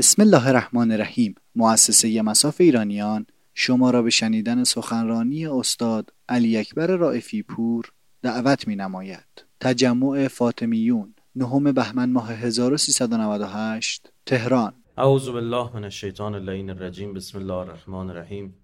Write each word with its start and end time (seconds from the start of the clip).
بسم 0.00 0.22
الله 0.22 0.48
الرحمن 0.48 0.92
الرحیم 0.92 1.34
مؤسسه 1.54 2.22
مساف 2.22 2.60
ایرانیان 2.60 3.26
شما 3.54 3.90
را 3.90 4.02
به 4.02 4.10
شنیدن 4.10 4.64
سخنرانی 4.64 5.46
استاد 5.46 6.12
علی 6.28 6.56
اکبر 6.56 6.86
رائفی 6.86 7.42
پور 7.42 7.92
دعوت 8.22 8.68
می 8.68 8.76
نماید. 8.76 9.44
تجمع 9.60 10.28
فاطمیون 10.28 11.14
نهم 11.36 11.72
بهمن 11.72 12.12
ماه 12.12 12.32
1398 12.32 14.12
تهران. 14.26 14.74
اعوذ 14.98 15.28
بالله 15.28 15.76
من 15.76 15.84
الشیطان 15.84 16.34
اللعین 16.34 16.70
الرجیم. 16.70 17.14
بسم 17.14 17.38
الله 17.38 17.54
الرحمن 17.54 18.10
الرحیم. 18.10 18.54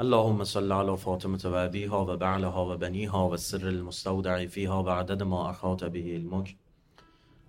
اللهم 0.00 0.44
صل 0.44 0.72
على 0.72 0.96
فاطمة 0.96 1.44
و 1.44 1.68
و 2.12 2.16
بعلها 2.16 2.74
و 2.74 2.76
بنیها 2.76 3.28
و 3.28 3.36
سر 3.36 3.66
المستودع 3.66 4.46
فیها 4.46 4.84
و 4.84 5.24
ما 5.24 5.48
احاط 5.50 5.84
به 5.84 5.98
علمک. 5.98 6.56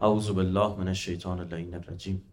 اعوذ 0.02 0.32
بالله 0.32 0.76
من 0.76 0.88
الشیطان 0.88 1.40
اللعین 1.40 1.74
الرجیم. 1.74 2.24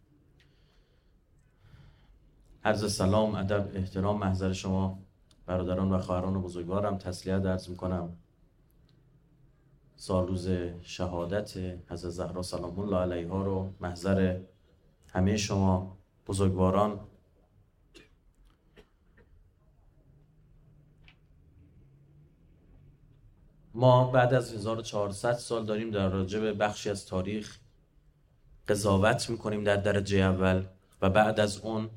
عرض 2.65 2.93
سلام 2.93 3.35
ادب 3.35 3.71
احترام 3.75 4.19
محضر 4.19 4.53
شما 4.53 4.99
برادران 5.47 5.93
و 5.93 5.99
خواهران 5.99 6.37
و 6.37 6.41
بزرگوارم. 6.41 6.99
تسلیت 6.99 7.43
درز 7.43 7.71
می‌کنم. 7.71 8.17
سال 9.97 10.27
روز 10.27 10.49
شهادت 10.83 11.57
حضرت 11.91 12.11
زهرا 12.11 12.43
سلام 12.43 12.81
الله 12.81 12.97
علیها 12.97 13.43
رو 13.43 13.73
محضر 13.81 14.41
همه 15.09 15.37
شما 15.37 15.97
بزرگواران 16.27 17.01
ما 23.77 24.11
بعد 24.11 24.35
از 24.35 24.55
1400 24.55 25.33
سال 25.33 25.67
داریم 25.67 25.91
در 25.91 26.09
راجع 26.09 26.41
به 26.41 26.53
بخشی 26.53 26.91
از 26.91 27.07
تاریخ 27.07 27.59
قضاوت 28.69 29.31
می‌کنیم 29.31 29.65
در 29.65 29.77
درجه 29.77 30.19
اول 30.19 30.65
و 31.03 31.11
بعد 31.11 31.41
از 31.41 31.59
اون 31.59 31.91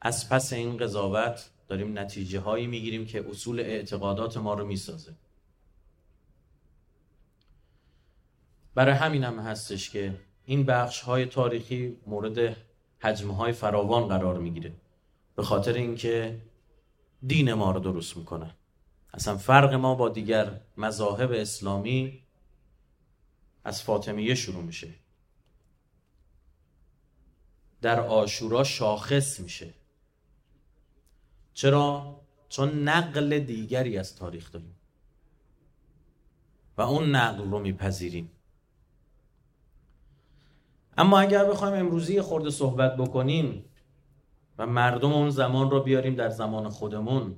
از 0.00 0.28
پس 0.28 0.52
این 0.52 0.76
قضاوت 0.76 1.50
داریم 1.68 1.98
نتیجه 1.98 2.40
هایی 2.40 2.66
می‌گیریم 2.66 3.06
که 3.06 3.28
اصول 3.30 3.60
اعتقادات 3.60 4.36
ما 4.36 4.54
رو 4.54 4.66
می‌سازه. 4.66 5.14
برای 8.74 8.94
همین 8.94 9.24
هم 9.24 9.38
هستش 9.38 9.90
که 9.90 10.20
این 10.44 10.66
بخش 10.66 11.00
های 11.00 11.26
تاریخی 11.26 11.96
مورد 12.06 12.56
حجمه 12.98 13.36
های 13.36 13.52
فراوان 13.52 14.08
قرار 14.08 14.38
می‌گیره 14.38 14.72
به 15.36 15.42
خاطر 15.42 15.72
اینکه 15.72 16.42
دین 17.26 17.52
ما 17.52 17.70
رو 17.70 17.80
درست 17.80 18.16
می‌کنه. 18.16 18.54
اصلا 19.14 19.36
فرق 19.36 19.74
ما 19.74 19.94
با 19.94 20.08
دیگر 20.08 20.60
مذاهب 20.76 21.32
اسلامی 21.32 22.22
از 23.64 23.82
فاطمیه 23.82 24.34
شروع 24.34 24.62
میشه. 24.62 24.94
در 27.82 28.00
آشورا 28.00 28.64
شاخص 28.64 29.40
میشه. 29.40 29.74
چرا؟ 31.52 32.16
چون 32.48 32.88
نقل 32.88 33.38
دیگری 33.38 33.98
از 33.98 34.16
تاریخ 34.16 34.52
داریم. 34.52 34.76
و 36.76 36.82
اون 36.82 37.10
نقل 37.10 37.50
رو 37.50 37.58
میپذیریم. 37.58 38.30
اما 40.96 41.20
اگر 41.20 41.44
بخوایم 41.44 41.74
امروزی 41.74 42.20
خورده 42.20 42.50
صحبت 42.50 42.96
بکنیم 42.96 43.64
و 44.58 44.66
مردم 44.66 45.12
اون 45.12 45.30
زمان 45.30 45.70
رو 45.70 45.82
بیاریم 45.82 46.14
در 46.14 46.28
زمان 46.28 46.68
خودمون 46.68 47.36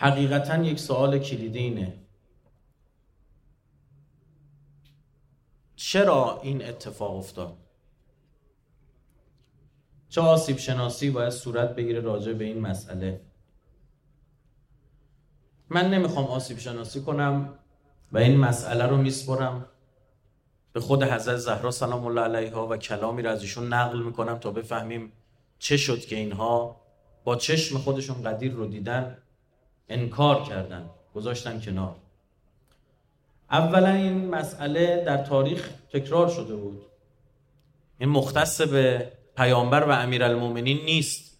حقیقتا 0.00 0.62
یک 0.62 0.78
سوال 0.78 1.18
کلیدی 1.18 1.58
اینه. 1.58 2.00
چرا 5.76 6.40
این 6.42 6.64
اتفاق 6.64 7.16
افتاد؟ 7.16 7.56
چه 10.08 10.20
آسیب 10.20 10.56
شناسی 10.56 11.10
باید 11.10 11.30
صورت 11.30 11.74
بگیره 11.74 12.00
راجع 12.00 12.32
به 12.32 12.44
این 12.44 12.60
مسئله؟ 12.60 13.20
من 15.70 15.90
نمی‌خوام 15.90 16.24
آسیب 16.24 16.58
شناسی 16.58 17.00
کنم 17.00 17.58
و 18.12 18.18
این 18.18 18.36
مسئله 18.36 18.86
رو 18.86 18.96
میسپرم. 18.96 19.66
به 20.72 20.80
خود 20.80 21.02
حضرت 21.02 21.36
زهرا 21.36 21.70
سلام 21.70 22.06
الله 22.06 22.20
علیها 22.20 22.68
و 22.68 22.76
کلامی 22.76 23.22
رو 23.22 23.30
از 23.30 23.42
ایشون 23.42 23.72
نقل 23.72 24.02
می‌کنم 24.02 24.38
تا 24.38 24.50
بفهمیم 24.50 25.12
چه 25.58 25.76
شد 25.76 26.00
که 26.00 26.16
اینها 26.16 26.80
با 27.24 27.36
چشم 27.36 27.78
خودشون 27.78 28.22
قدیر 28.22 28.52
رو 28.52 28.66
دیدن. 28.66 29.22
انکار 29.88 30.42
کردن 30.42 30.90
گذاشتن 31.14 31.60
کنار. 31.60 31.96
اولا 33.50 33.90
این 33.90 34.28
مسئله 34.28 35.04
در 35.04 35.24
تاریخ 35.24 35.70
تکرار 35.92 36.28
شده 36.28 36.56
بود. 36.56 36.82
این 37.98 38.08
مختص 38.08 38.60
به 38.60 39.12
پیامبر 39.36 39.84
و 39.84 39.90
امیرالمومنین 39.90 40.84
نیست. 40.84 41.38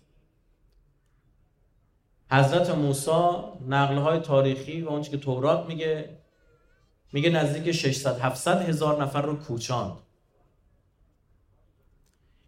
حضرت 2.30 2.70
موسی 2.70 3.36
نقل 3.68 3.96
های 3.96 4.20
تاریخی 4.20 4.82
و 4.82 4.88
اونچه 4.88 5.10
که 5.10 5.16
تورات 5.16 5.66
میگه 5.66 6.18
میگه 7.12 7.30
نزدیک 7.30 7.72
600 7.72 8.18
700 8.20 8.68
هزار 8.68 9.02
نفر 9.02 9.22
رو 9.22 9.36
کوچاند. 9.36 9.96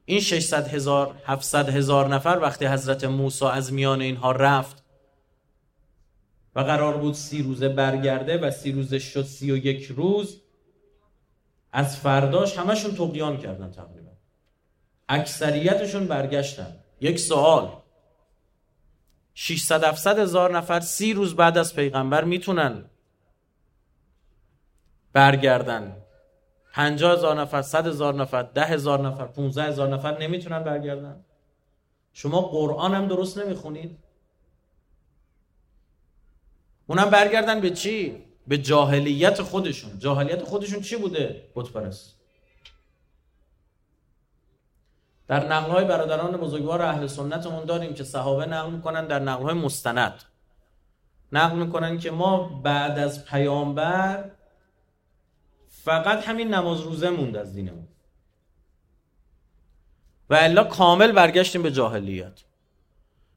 این 0.05 0.21
600 0.21 0.69
هزار 0.69 1.15
700 1.25 1.69
هزار 1.69 2.09
نفر 2.09 2.39
وقتی 2.43 2.67
حضرت 2.67 3.05
موسی 3.05 3.45
از 3.45 3.73
میان 3.73 4.01
اینها 4.01 4.33
رفت 4.33 4.80
و 6.55 6.61
قرار 6.61 6.97
بود 6.97 7.15
سی 7.15 7.43
روزه 7.43 7.69
برگرده 7.69 8.39
و 8.39 8.51
سی 8.51 8.73
روزه 8.73 8.99
شد 8.99 9.23
سی 9.23 9.53
و 9.53 9.57
یک 9.57 9.85
روز 9.85 10.41
از 11.73 11.97
فرداش 11.97 12.59
همشون 12.59 12.95
تقیان 12.95 13.37
کردن 13.37 13.71
تقریبا. 13.71 14.11
اکثریتشون 15.09 16.07
برگشتن. 16.07 16.77
یک 17.01 17.19
سوال. 17.19 17.71
600 19.35 19.85
700 19.85 20.19
هزار 20.19 20.57
نفر 20.57 20.81
سی 20.81 21.13
روز 21.13 21.37
بعد 21.37 21.59
از 21.59 21.75
پیغمبر 21.75 22.25
می‌تونن 22.25 22.85
برگردن؟ 25.13 25.97
50 26.73 27.13
هزار 27.13 27.41
نفر 27.41 27.63
100 27.63 27.87
هزار 27.87 28.15
نفر 28.15 28.43
10 28.43 28.65
هزار 28.65 29.01
نفر 29.01 29.27
15 29.27 29.63
هزار 29.63 29.89
نفر 29.89 30.19
نمی‌تونن 30.19 30.65
برگردن؟ 30.65 31.25
شما 32.13 32.41
قرآن 32.41 32.95
هم 32.95 33.09
درست 33.09 33.39
نمی‌خونید؟ 33.39 33.99
اونم 36.91 37.11
برگردن 37.11 37.61
به 37.61 37.71
چی؟ 37.71 38.23
به 38.49 38.59
جاهلیت 38.59 39.43
خودشون. 39.43 39.99
جاهلیت 39.99 40.43
خودشون 40.43 40.81
چی 40.81 40.97
بوده؟ 40.97 41.49
بتپرست 41.55 42.17
در 45.29 45.53
نقل 45.53 45.71
های 45.71 45.85
برادران 45.85 46.37
بزرگوار 46.37 46.83
اهل 46.83 47.07
سنتمون 47.07 47.65
داریم 47.65 47.95
که 47.95 48.05
صحابه 48.05 48.47
نقل 48.47 48.71
می‌کنن 48.71 49.07
در 49.07 49.19
نقل 49.19 49.43
های 49.43 49.55
مستند. 49.55 50.23
نقل 51.33 51.57
می‌کنن 51.57 51.99
که 51.99 52.11
ما 52.11 52.61
بعد 52.65 52.99
از 52.99 53.25
پیامبر 53.25 54.31
فقط 55.69 56.29
همین 56.29 56.55
نماز 56.55 56.81
روزه 56.81 57.11
موند 57.11 57.37
از 57.37 57.55
دینمون. 57.55 57.89
و 60.31 60.35
الا 60.35 60.65
کامل 60.65 61.13
برگشتیم 61.13 61.63
به 61.63 61.71
جاهلیت. 61.71 62.41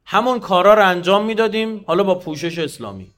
همون 0.05 0.39
کارا 0.39 0.73
رو 0.73 0.87
انجام 0.87 1.25
می‌دادیم 1.25 1.83
حالا 1.87 2.03
با 2.03 2.15
پوشش 2.15 2.59
اسلامی. 2.59 3.13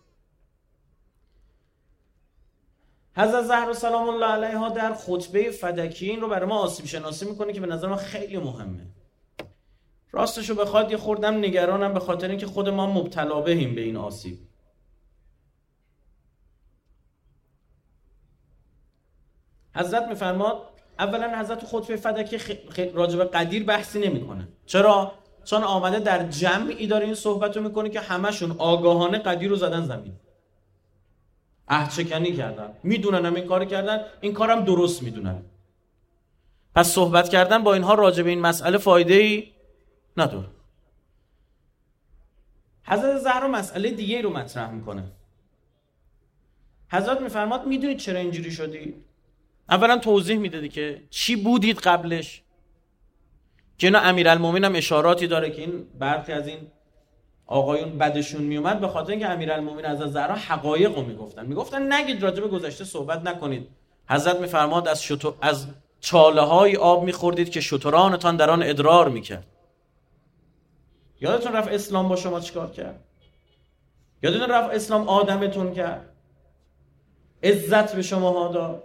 حضرت 3.18 3.44
زهرا 3.44 3.74
سلام 3.74 4.10
الله 4.10 4.26
علیها 4.26 4.70
در 4.70 4.94
خطبه 4.94 5.52
فدکی. 5.52 6.10
این 6.10 6.22
رو 6.22 6.28
برای 6.28 6.50
ما 6.50 6.60
آسیب 6.60 6.86
شناسی 6.86 7.26
می‌کنه 7.26 7.54
که 7.54 7.62
به 7.62 7.68
نظر 7.68 7.88
ما 7.88 7.96
خیلی 7.96 8.38
مهمه. 8.38 8.86
راستش 10.12 10.50
رو 10.50 10.56
بخواد 10.56 10.92
یه 10.92 10.98
خوردم 10.98 11.38
نگرانم 11.38 11.94
به 11.94 12.00
خاطر 12.00 12.30
اینکه 12.30 12.46
خود 12.46 12.70
ما 12.70 12.94
مبتلا 12.94 13.42
بهیم 13.42 13.76
به 13.76 13.82
این 13.82 13.98
آسیب. 13.98 14.40
حضرت 19.76 20.08
میفرماد 20.08 20.62
اولا 21.00 21.40
حضرت 21.40 21.66
خطبه 21.66 21.96
فدکی 21.96 22.38
راجب 22.94 23.24
قدیر 23.24 23.64
بحثی 23.64 24.00
نمی‌کنه. 24.00 24.48
چرا؟ 24.66 25.12
چون 25.46 25.64
آمده 25.64 26.00
در 26.00 26.28
جمعی 26.28 26.88
داره 26.88 27.06
این 27.06 27.16
صحبت 27.16 27.58
رو 27.58 27.64
می‌کنه 27.64 27.90
که 27.90 28.00
همشون 28.00 28.56
آگاهانه 28.58 29.18
قدیر 29.18 29.50
رو 29.50 29.56
زدن 29.56 29.86
زمین. 29.86 30.20
عهد 31.68 32.08
کردن. 32.38 32.70
می‌دونن 32.84 33.26
هم 33.26 33.36
این 33.36 33.46
کار 33.46 33.66
کردن. 33.66 34.06
این 34.22 34.34
کارم 34.34 34.66
درست 34.66 35.04
می‌دونن. 35.04 35.42
پس 36.76 36.88
صحبت 36.88 37.30
کردن 37.30 37.64
با 37.64 37.74
اینها 37.74 37.94
راجع 37.94 38.24
به 38.24 38.30
این 38.30 38.42
مسئله 38.42 38.78
فایده 38.78 39.14
ای 39.14 39.52
نداره. 40.18 40.48
حضرت 42.84 43.18
زهرا 43.18 43.48
مسئله 43.48 43.92
دیگه 43.92 44.22
رو 44.22 44.30
مطرح 44.30 44.72
می‌کنه. 44.72 45.04
حضرت 46.92 47.22
میفرماد 47.22 47.68
می‌دونید 47.68 47.98
چرا 47.98 48.20
اینجوری 48.20 48.52
شدی؟ 48.52 48.94
اولا 49.70 49.98
توضیح 49.98 50.38
می‌دادی 50.38 50.70
که 50.70 51.02
چی 51.10 51.36
بودید 51.36 51.80
قبلش. 51.80 52.42
که 53.78 53.88
اینا 53.88 54.00
امیرالمومنین 54.00 54.64
هم 54.64 54.76
اشاراتی 54.76 55.28
داره 55.28 55.50
که 55.50 55.62
این 55.62 55.88
برخی 56.00 56.32
از 56.32 56.48
این 56.48 56.58
آقایون 57.48 57.98
بدشون 57.98 58.42
میومد 58.42 58.80
به 58.80 58.88
خاطر 58.88 59.12
اینکه 59.12 59.30
امیرالمومنین 59.30 59.86
از 59.86 60.00
زهرا 60.00 60.36
حقایق 60.36 60.96
رو 60.96 61.02
می‌گفتن. 61.02 61.46
می‌گفتن 61.46 61.94
نگید 61.94 62.24
راجع 62.24 62.42
به 62.42 62.48
گذشته 62.48 62.84
صحبت 62.84 63.22
نکنید. 63.22 63.68
حضرت 64.10 64.40
میفرماد 64.40 64.88
از 64.88 65.04
شتو... 65.04 65.36
از 65.42 65.68
چاله 66.00 66.42
های 66.42 66.76
آب 66.76 67.04
میخوردید 67.04 67.50
که 67.50 67.62
شترانتان 67.62 68.38
در 68.38 68.50
آن 68.50 68.64
ادرار 68.64 69.10
می‌کرد. 69.10 69.48
یادتون 71.22 71.54
رفت 71.54 71.68
اسلام 71.68 72.10
با 72.10 72.16
شما 72.16 72.40
چیکار 72.40 72.72
کرد؟ 72.72 73.00
یادتون 74.24 74.50
رفت 74.50 74.74
اسلام 74.74 75.10
آدمتون 75.10 75.74
کرد؟ 75.74 76.10
عزت 77.44 77.96
به 77.96 78.02
شما 78.02 78.48
داد؟ 78.48 78.84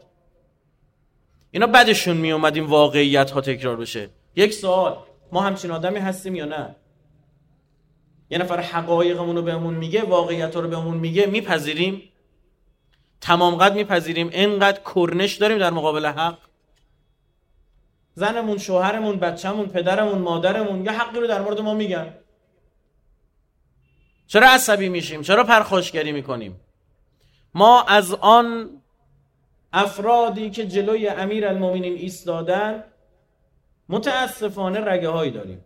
اینا 1.51 1.67
بدشون 1.67 2.17
می 2.17 2.33
اومد 2.33 2.57
این 2.57 2.67
واقعیت 2.67 3.31
ها 3.31 3.41
تکرار 3.41 3.77
بشه. 3.77 4.09
یک 4.37 4.55
سوال 4.55 4.97
ما 5.33 5.41
همچین 5.41 5.71
آدمی 5.71 5.99
هستیم 5.99 6.35
یا 6.35 6.45
نه؟ 6.45 6.77
یه 8.31 8.39
نفر 8.39 8.61
حقایقمون 8.61 9.37
رو 9.37 9.43
بهمون 9.43 9.75
میگه 9.75 10.03
واقعیت 10.03 10.57
رو 10.57 10.69
بهمون 10.69 10.97
میگه 10.97 11.27
میپذیریم. 11.27 12.03
تمام 13.21 13.55
قد 13.55 13.75
میپذیریم. 13.75 14.29
اینقدر 14.29 14.81
کرنش 14.95 15.35
داریم 15.35 15.59
در 15.59 15.71
مقابل 15.71 16.07
حق. 16.07 16.39
زنمون 18.15 18.59
شوهرمون 18.59 19.17
بچهمون 19.17 19.67
پدرمون 19.67 20.19
مادرمون 20.19 20.85
یه 20.85 20.93
حقی 20.93 21.21
رو 21.21 21.27
در 21.27 21.43
مورد 21.43 21.61
ما 21.61 21.75
میگن. 21.75 22.15
چرا 24.27 24.49
عصبی 24.51 24.89
میشیم؟ 24.89 25.23
چرا 25.23 25.45
پرخاشگری 25.45 26.13
می‌کنیم؟ 26.13 26.61
ما 27.55 27.83
از 27.83 28.15
آن 28.15 28.71
افرادی 29.73 30.51
که 30.51 30.67
جلوی 30.67 31.09
امیر 31.09 31.47
المومنین 31.47 31.93
ایستادن 31.93 32.85
متاسفانه 33.89 34.81
رگه 34.81 35.09
هایی 35.09 35.31
داریم. 35.31 35.65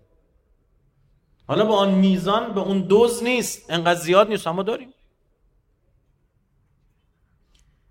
حالا 1.46 1.64
با 1.64 1.76
آن 1.76 1.90
میزان 1.90 2.54
به 2.54 2.60
اون 2.60 2.80
دوز 2.80 3.22
نیست. 3.22 3.70
انقدر 3.70 4.00
زیاد 4.00 4.28
نیست. 4.28 4.46
اما 4.46 4.62
داریم. 4.62 4.94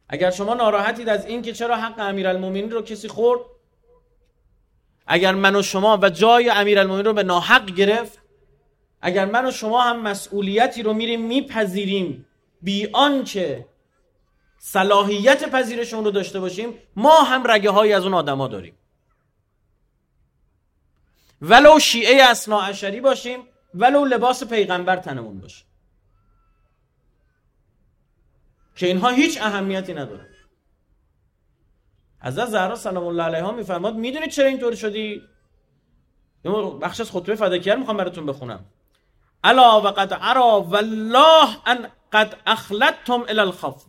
اگر 0.10 0.32
شما 0.32 0.54
ناراحتید 0.54 1.10
از 1.10 1.26
این 1.26 1.42
که 1.42 1.54
چرا 1.54 1.78
حق 1.78 2.00
امیرالمومنین 2.00 2.72
رو 2.72 2.82
کسی 2.82 3.08
خورد 3.08 3.42
اگر 5.08 5.36
من 5.36 5.56
و 5.56 5.62
شما 5.62 6.00
و 6.02 6.10
جای 6.10 6.50
امیرالمومنین 6.50 7.06
رو 7.06 7.14
به 7.14 7.24
ناحق 7.24 7.66
گرفت 7.66 8.20
اگر 9.02 9.26
من 9.26 9.46
و 9.46 9.52
شما 9.52 9.82
هم 9.82 10.02
مسئولیتی 10.02 10.84
رو 10.84 10.94
میریم 10.94 11.22
میپذیریم 11.22 12.26
بی 12.62 12.90
آنکه 12.94 13.66
صلاحیت 14.60 15.50
پذیرش 15.50 15.94
اون 15.94 16.06
رو 16.06 16.12
داشته 16.12 16.40
باشیم 16.40 16.74
ما 16.96 17.22
هم 17.22 17.52
رگه 17.52 17.70
های 17.70 17.94
از 17.94 18.04
اون 18.04 18.14
آدما 18.14 18.48
داریم. 18.48 18.78
ولو 21.44 21.80
شیعه 21.80 22.24
اسنا 22.24 22.62
عشری 22.62 23.02
باشیم 23.02 23.40
ولو 23.74 24.06
لباس 24.06 24.44
پیغمبر 24.44 24.98
تنمون 24.98 25.40
باشه. 25.40 25.66
که 28.76 28.86
اینها 28.88 29.10
هیچ 29.10 29.42
اهمیتی 29.42 29.94
نداره 29.94 30.30
از 32.22 32.36
زهرا 32.36 32.76
سلام 32.76 33.08
الله 33.08 33.24
علیها 33.24 33.52
میفرماد 33.52 33.96
می‌دونید 33.96 34.30
چرا 34.30 34.48
اینطور 34.48 34.76
شدی؟ 34.76 35.22
بخش 36.82 37.02
از 37.02 37.12
خطبه 37.12 37.36
فداکیار 37.36 37.78
می‌خوام 37.78 37.98
براتون 37.98 38.26
بخونم. 38.26 38.66
الا 39.44 39.82
و 39.82 39.88
قد 39.88 40.14
عرا 40.14 40.62
والله 40.62 41.50
ان 41.66 41.88
قد 42.12 42.36
اخلتم 42.46 43.22
الى 43.22 43.40
الخف 43.40 43.86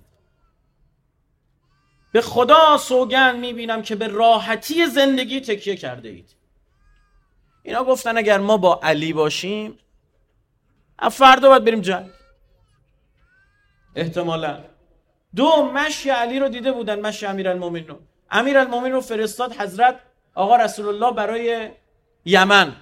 به 2.12 2.20
خدا 2.20 2.76
سوگن 2.78 3.36
می‌بینم 3.36 3.82
که 3.82 3.96
به 3.96 4.08
راحتی 4.08 4.86
زندگی 4.86 5.40
تکیه 5.40 5.76
کرده 5.76 6.08
اید. 6.08 6.43
اینا 7.64 7.84
گفتن 7.84 8.16
اگر 8.16 8.38
ما 8.38 8.56
با 8.56 8.80
علی 8.82 9.12
باشیم 9.12 9.78
فردا 11.10 11.48
باید 11.48 11.64
بریم 11.64 11.80
جنگ. 11.80 12.10
احتمالا. 13.96 14.64
دو 15.36 15.70
مشی 15.74 16.10
علی 16.10 16.38
رو 16.38 16.48
دیده 16.48 16.72
بودن 16.72 17.00
مشی 17.00 17.26
امیر 17.26 17.48
المومین 17.48 17.88
رو. 17.88 17.98
امیر 18.30 18.58
المومین 18.58 18.92
رو 18.92 19.00
فرستاد 19.00 19.52
حضرت 19.52 20.00
آقا 20.34 20.56
رسول 20.56 20.88
الله 20.88 21.12
برای 21.12 21.70
یمن. 22.24 22.76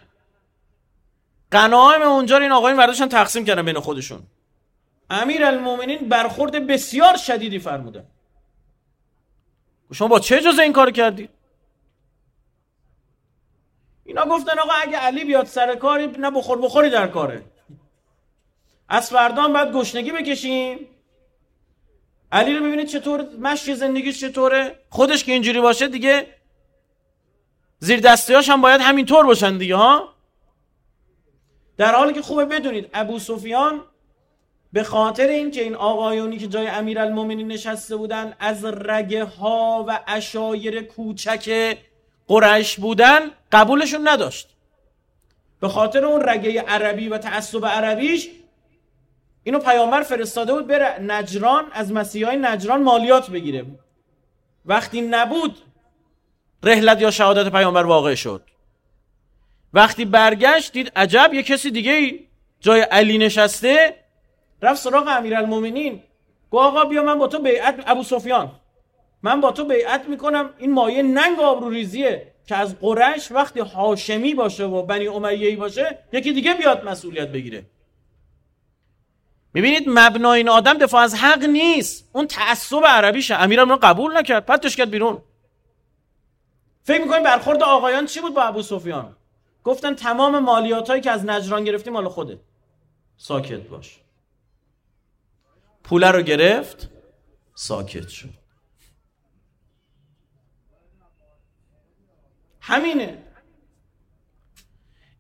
قنایم 1.50 2.02
اونجا 2.02 2.36
رو 2.36 2.42
این 2.42 2.52
آقایون 2.52 2.78
برداشتن 2.78 3.08
تقسیم 3.08 3.44
کردن 3.44 3.64
بین 3.64 3.80
خودشون. 3.80 4.22
امیر 5.10 5.44
المومنین 5.44 6.08
برخورد 6.08 6.66
بسیار 6.66 7.16
شدیدی 7.16 7.58
فرمودن. 7.58 8.04
شما 9.92 10.08
با 10.08 10.20
چه 10.20 10.36
اجازه 10.36 10.62
این 10.62 10.72
کار 10.72 10.90
کردید 10.90 11.30
اینا 14.12 14.26
گفتن 14.26 14.58
آقا 14.58 14.72
اگه 14.72 14.98
علی 14.98 15.24
بیاد 15.24 15.46
سر 15.46 15.74
کاری 15.74 16.06
نه 16.06 16.30
بخور 16.30 16.58
بخوری 16.58 16.90
در 16.90 17.06
کاره. 17.06 17.42
از 18.88 19.10
فردا 19.10 19.48
باید 19.48 19.72
گشنگی 19.72 20.12
بکشیم. 20.12 20.88
علی 22.32 22.56
رو 22.56 22.64
ببینید 22.64 22.86
چطور 22.86 23.26
مشی 23.40 23.74
زندگیش 23.74 24.20
چطوره؟ 24.20 24.78
خودش 24.90 25.24
که 25.24 25.32
اینجوری 25.32 25.60
باشه 25.60 25.88
دیگه 25.88 26.26
زیر 27.78 28.00
دستیاش 28.00 28.48
هم 28.48 28.60
باید 28.60 28.80
همینطور 28.80 29.26
باشن 29.26 29.58
دیگه 29.58 29.76
ها؟ 29.76 30.08
در 31.76 31.94
حالی 31.94 32.12
که 32.12 32.22
خوبه 32.22 32.44
بدونید 32.44 32.90
ابو 32.94 33.18
سفیان 33.18 33.80
به 34.72 34.82
خاطر 34.82 35.26
اینکه 35.26 35.62
این 35.62 35.74
آقایونی 35.74 36.38
که 36.38 36.46
جای 36.46 36.66
امیرالمومنین 36.66 37.48
نشسته 37.48 37.96
بودن 37.96 38.36
از 38.38 38.64
رگه 38.64 39.24
ها 39.24 39.84
و 39.88 40.00
اشایر 40.06 40.82
کوچک 40.82 41.76
قریش 42.32 42.80
بودن 42.80 43.20
قبولشون 43.52 44.08
نداشت. 44.08 44.48
به 45.60 45.68
خاطر 45.68 46.04
اون 46.04 46.28
رگه 46.28 46.62
عربی 46.62 47.08
و 47.08 47.18
تعصب 47.18 47.66
عربیش 47.66 48.28
اینو 49.44 49.58
پیامبر 49.58 50.02
فرستاده 50.02 50.52
بود 50.52 50.66
بره 50.66 51.00
نجران 51.00 51.64
از 51.72 51.92
مسیحای 51.92 52.36
نجران 52.36 52.82
مالیات 52.82 53.30
بگیره. 53.30 53.66
وقتی 54.66 55.00
نبود 55.00 55.58
رحلت 56.62 57.00
یا 57.00 57.10
شهادت 57.10 57.52
پیامبر 57.52 57.86
واقع 57.86 58.14
شد. 58.14 58.42
وقتی 59.74 60.04
برگشت 60.04 60.72
دید 60.72 60.92
عجب 60.96 61.30
یه 61.34 61.42
کسی 61.42 61.70
دیگه 61.70 62.18
جای 62.60 62.80
علی 62.80 63.18
نشسته 63.18 63.96
رفت 64.62 64.82
سراغ 64.82 65.08
امیرالمومنین. 65.08 66.02
گو 66.50 66.58
آقا 66.58 66.84
بیا 66.84 67.02
من 67.02 67.18
با 67.18 67.26
تو 67.28 67.38
بیعت 67.38 67.84
ابو 67.86 68.02
سفیان. 68.02 68.61
من 69.22 69.40
با 69.40 69.52
تو 69.52 69.64
بیعت 69.64 70.08
می‌کنم. 70.08 70.50
این 70.58 70.72
مایه 70.72 71.02
ننگ 71.02 71.40
آبرو 71.40 71.70
ریزیه 71.70 72.32
که 72.46 72.56
از 72.56 72.78
قرش 72.80 73.32
وقتی 73.32 73.60
هاشمی 73.60 74.34
باشه 74.34 74.64
و 74.64 74.82
بنی 74.82 75.08
امیهی 75.08 75.56
باشه 75.56 75.98
یکی 76.12 76.32
دیگه 76.32 76.54
بیاد 76.54 76.84
مسئولیت 76.84 77.28
بگیره. 77.28 77.66
می‌بینید 79.54 79.84
مبنای 79.86 80.38
این 80.38 80.48
آدم 80.48 80.78
دفاع 80.78 81.02
از 81.02 81.14
حق 81.14 81.44
نیست. 81.44 82.10
اون 82.12 82.26
تعصب 82.26 82.84
عربیشه. 82.84 83.34
امیرم 83.34 83.68
رو 83.70 83.78
قبول 83.82 84.16
نکرد. 84.16 84.46
پتش 84.46 84.76
کرد 84.76 84.90
بیرون. 84.90 85.22
فکر 86.84 87.02
می‌کنید 87.02 87.22
برخورد 87.22 87.62
آقایان 87.62 88.06
چی 88.06 88.20
بود 88.20 88.34
با 88.34 88.42
ابو 88.42 88.62
سفیان؟ 88.62 89.16
گفتن 89.64 89.94
تمام 89.94 90.38
مالیات 90.38 90.90
هایی 90.90 91.02
که 91.02 91.10
از 91.10 91.24
نجران 91.24 91.64
گرفتیم 91.64 91.92
مال 91.92 92.08
خوده 92.08 92.40
ساکت 93.16 93.60
باش. 93.60 93.98
پوله 95.84 96.10
رو 96.10 96.22
گرفت. 96.22 96.88
ساکت 97.54 98.08
شد. 98.08 98.41
همینه. 102.62 103.18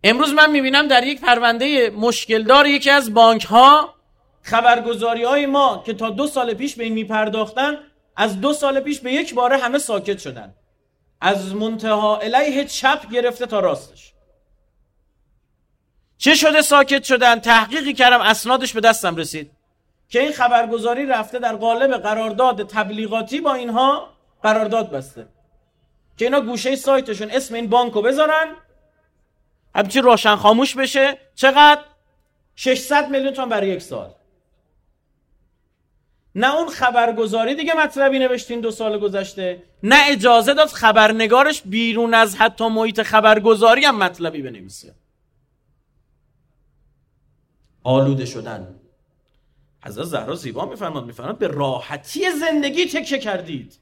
امروز 0.04 0.32
من 0.32 0.50
می‌بینم 0.50 0.88
در 0.88 1.04
یک 1.04 1.20
پرونده 1.20 1.90
مشکلدار 1.90 2.66
یکی 2.66 2.90
از 2.90 3.14
بانک 3.14 3.44
ها 3.44 3.94
خبرگزاری 4.42 5.24
های 5.24 5.46
ما 5.46 5.82
که 5.86 5.94
تا 5.94 6.10
دو 6.10 6.26
سال 6.26 6.54
پیش 6.54 6.74
به 6.74 6.84
این 6.84 6.92
میپرداختن 6.92 7.78
از 8.16 8.40
دو 8.40 8.52
سال 8.52 8.80
پیش 8.80 9.00
به 9.00 9.12
یک 9.12 9.34
باره 9.34 9.56
همه 9.56 9.78
ساکت 9.78 10.18
شدن. 10.18 10.54
از 11.20 11.54
منتها 11.54 12.18
علیه 12.18 12.64
چپ 12.64 13.10
گرفته 13.10 13.46
تا 13.46 13.60
راستش. 13.60 14.12
چه 16.18 16.34
شده 16.34 16.62
ساکت 16.62 17.02
شدن؟ 17.02 17.40
تحقیقی 17.40 17.92
کردم 17.92 18.20
اسنادش 18.20 18.72
به 18.72 18.80
دستم 18.80 19.16
رسید. 19.16 19.50
که 20.08 20.20
این 20.20 20.32
خبرگزاری 20.32 21.06
رفته 21.06 21.38
در 21.38 21.56
قالب 21.56 21.90
قرارداد 21.90 22.66
تبلیغاتی 22.68 23.40
با 23.40 23.54
اینها 23.54 24.08
قرارداد 24.42 24.90
بسته. 24.90 25.26
که 26.16 26.24
اینا 26.24 26.40
گوشه 26.40 26.76
سایتشون 26.76 27.30
اسم 27.30 27.54
این 27.54 27.66
بانکو 27.66 28.02
بذارن. 28.02 28.56
همچی 29.74 30.00
روشن 30.00 30.36
خاموش 30.36 30.76
بشه. 30.76 31.18
چقدر؟ 31.34 31.84
600 32.56 33.10
میلیون 33.10 33.32
تومان 33.32 33.48
برای 33.48 33.68
یک 33.68 33.82
سال. 33.82 34.14
نه 36.34 36.54
اون 36.54 36.68
خبرگزاری 36.68 37.54
دیگه 37.54 37.74
مطلبی 37.74 38.18
نوشتین 38.18 38.60
دو 38.60 38.70
سال 38.70 38.98
گذشته 38.98 39.62
نه 39.82 39.96
اجازه 40.08 40.54
داد 40.54 40.68
خبرنگارش 40.68 41.62
بیرون 41.62 42.14
از 42.14 42.36
حتی 42.36 42.68
محیط 42.68 43.02
خبرگزاری 43.02 43.84
هم 43.84 43.98
مطلبی 43.98 44.42
بنویسه. 44.42 44.94
آلوده 47.84 48.26
شدن. 48.26 48.74
حضرت 49.84 50.04
زهرا 50.04 50.34
زیبا 50.34 50.66
میفرماد 50.66 51.04
میفرماد 51.04 51.38
به 51.38 51.46
راحتی 51.46 52.30
زندگی 52.30 52.86
تکه 52.86 53.18
کردید. 53.18 53.78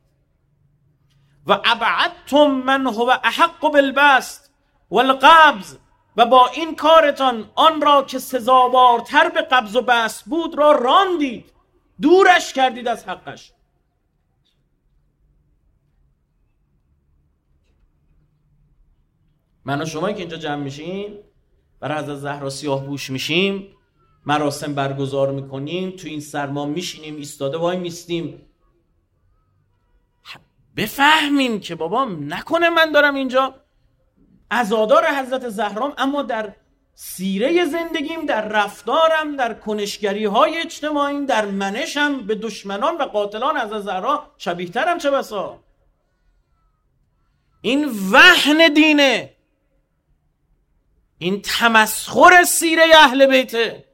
و 1.47 1.61
ابعدتم 1.65 2.51
من 2.51 2.87
هو 2.87 3.11
احق 3.25 3.61
بالبست 3.61 4.53
والقبض 4.91 5.77
و 6.17 6.27
با 6.27 6.47
این 6.47 6.77
کارتان 6.77 7.51
آن 7.55 7.81
را 7.81 8.03
که 8.03 8.19
سزاوارتر 8.19 9.29
به 9.29 9.43
قبض 9.43 9.77
و 9.77 9.83
بست 9.83 10.25
بود 10.25 10.59
را 10.59 10.73
راندید. 10.73 11.53
دورش 12.01 12.53
کردید 12.53 12.89
از 12.89 13.09
حقش. 13.09 13.53
من 19.65 19.83
و 19.83 19.85
شما 19.85 20.13
که 20.13 20.19
اینجا 20.19 20.37
جمع 20.37 20.63
میشیم 20.63 21.19
برای 21.81 21.99
حضرت 21.99 22.17
زهرا 22.17 22.51
سیاه 22.51 22.87
بوش 22.87 23.11
میشیم 23.11 23.77
مراسم 24.27 24.75
برگزار 24.75 25.33
می‌کنیم 25.33 25.91
تو 25.91 26.09
این 26.09 26.21
سرما 26.21 26.67
میشینیم 26.67 27.17
ایستاده 27.17 27.59
وای 27.59 27.77
میستیم. 27.77 28.47
بفهمیم 30.81 31.61
که 31.61 31.75
بابا 31.75 32.05
نکنه 32.05 32.71
من 32.71 32.93
دارم 32.93 33.15
اینجا. 33.15 33.55
ازادار 34.51 35.07
حضرت 35.07 35.49
زهرام 35.49 35.95
اما 35.99 36.23
در 36.23 36.53
سیره 36.95 37.65
زندگیم 37.65 38.27
در 38.27 38.49
رفتارم 38.49 39.37
در 39.37 39.55
کنشگری 39.55 40.25
های 40.25 40.57
اجتماعیم 40.57 41.27
در 41.27 41.45
منشم 41.45 42.27
به 42.27 42.35
دشمنان 42.35 42.97
و 42.97 43.03
قاتلان 43.03 43.57
از 43.57 43.71
زهرا 43.85 44.35
شبیه 44.39 44.69
ترم 44.69 44.99
چه 44.99 45.11
بسا؟ 45.11 45.61
این 47.63 47.91
وحن 48.13 48.73
دینه. 48.75 49.37
این 51.19 51.43
تمسخر 51.43 52.45
سیره 52.45 52.83
اهل 52.97 53.27
بیته 53.27 53.85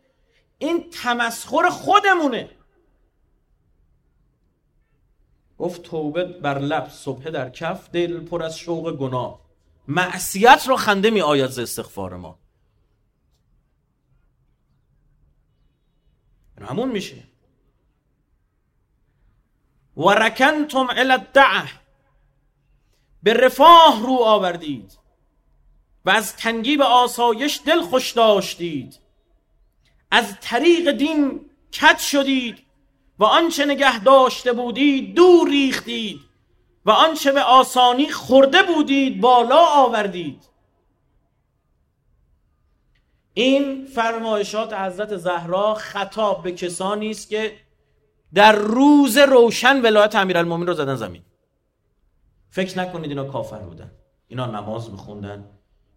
این 0.58 0.90
تمسخر 0.90 1.68
خودمونه. 1.68 2.55
گفت 5.58 5.82
توبه 5.82 6.24
بر 6.24 6.58
لب 6.58 6.88
صبح 6.88 7.30
در 7.30 7.50
کف 7.50 7.90
دل 7.90 8.20
پر 8.20 8.42
از 8.42 8.58
شوق 8.58 8.96
گناه. 8.96 9.40
معصیت 9.88 10.64
را 10.68 10.76
خنده 10.76 11.10
می 11.10 11.20
آید 11.20 11.50
ز 11.50 11.58
استغفار 11.58 12.16
ما. 12.16 12.38
همون 16.60 16.88
میشه. 16.88 17.22
و 19.96 20.10
رکنتم 20.10 20.86
الدعه. 20.90 21.70
به 23.22 23.32
رفاه 23.34 24.02
رو 24.02 24.12
آوردید. 24.12 24.98
و 26.04 26.10
از 26.10 26.36
تنگی 26.36 26.76
به 26.76 26.84
آسایش 26.84 27.60
دل 27.66 27.82
خوش 27.82 28.12
داشتید. 28.12 28.98
از 30.10 30.40
طریق 30.40 30.90
دین 30.90 31.50
کت 31.72 31.98
شدید. 31.98 32.65
و 33.18 33.24
آنچه 33.24 33.64
نگه 33.64 34.04
داشته 34.04 34.52
بودید 34.52 35.14
دور 35.14 35.48
ریختید. 35.48 36.20
و 36.86 36.90
آنچه 36.90 37.32
به 37.32 37.42
آسانی 37.42 38.10
خورده 38.10 38.62
بودید 38.62 39.20
بالا 39.20 39.58
آوردید. 39.58 40.44
این 43.34 43.86
فرمایشات 43.86 44.72
حضرت 44.72 45.16
زهرا 45.16 45.74
خطاب 45.74 46.42
به 46.42 46.52
کسانی 46.52 47.10
است 47.10 47.28
که 47.28 47.56
در 48.34 48.52
روز 48.52 49.18
روشن 49.18 49.82
ولایت 49.82 50.14
امیرالمومنین 50.14 50.66
رو 50.66 50.74
زدن 50.74 50.94
زمین. 50.94 51.22
فکر 52.50 52.78
نکنید 52.78 53.10
اینا 53.10 53.24
کافر 53.24 53.58
بودن. 53.58 53.90
اینا 54.28 54.46
نماز 54.46 54.90
میخوندن. 54.90 55.44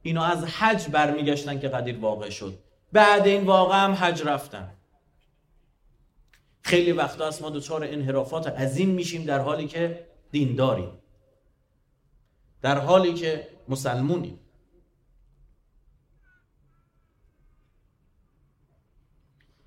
اینا 0.01 0.23
از 0.23 0.43
حج 0.45 0.88
برمیگشتن 0.88 1.59
که 1.59 1.67
قدیر 1.67 1.99
واقع 1.99 2.29
شد. 2.29 2.59
بعد 2.93 3.27
این 3.27 3.43
واقع 3.43 3.83
هم 3.83 3.93
حج 3.93 4.23
رفتن. 4.23 4.78
خیلی 6.62 6.92
وقتا 6.92 7.28
از 7.28 7.42
ما 7.42 7.50
دچار 7.50 7.84
انحرافات 7.84 8.48
عظیم 8.48 8.89
میشیم 8.89 9.24
در 9.24 9.39
حالی 9.39 9.68
که 9.68 10.08
دینداریم. 10.32 10.92
در 12.62 12.78
حالی 12.80 13.13
که 13.13 13.48
مسلمونیم. 13.70 14.39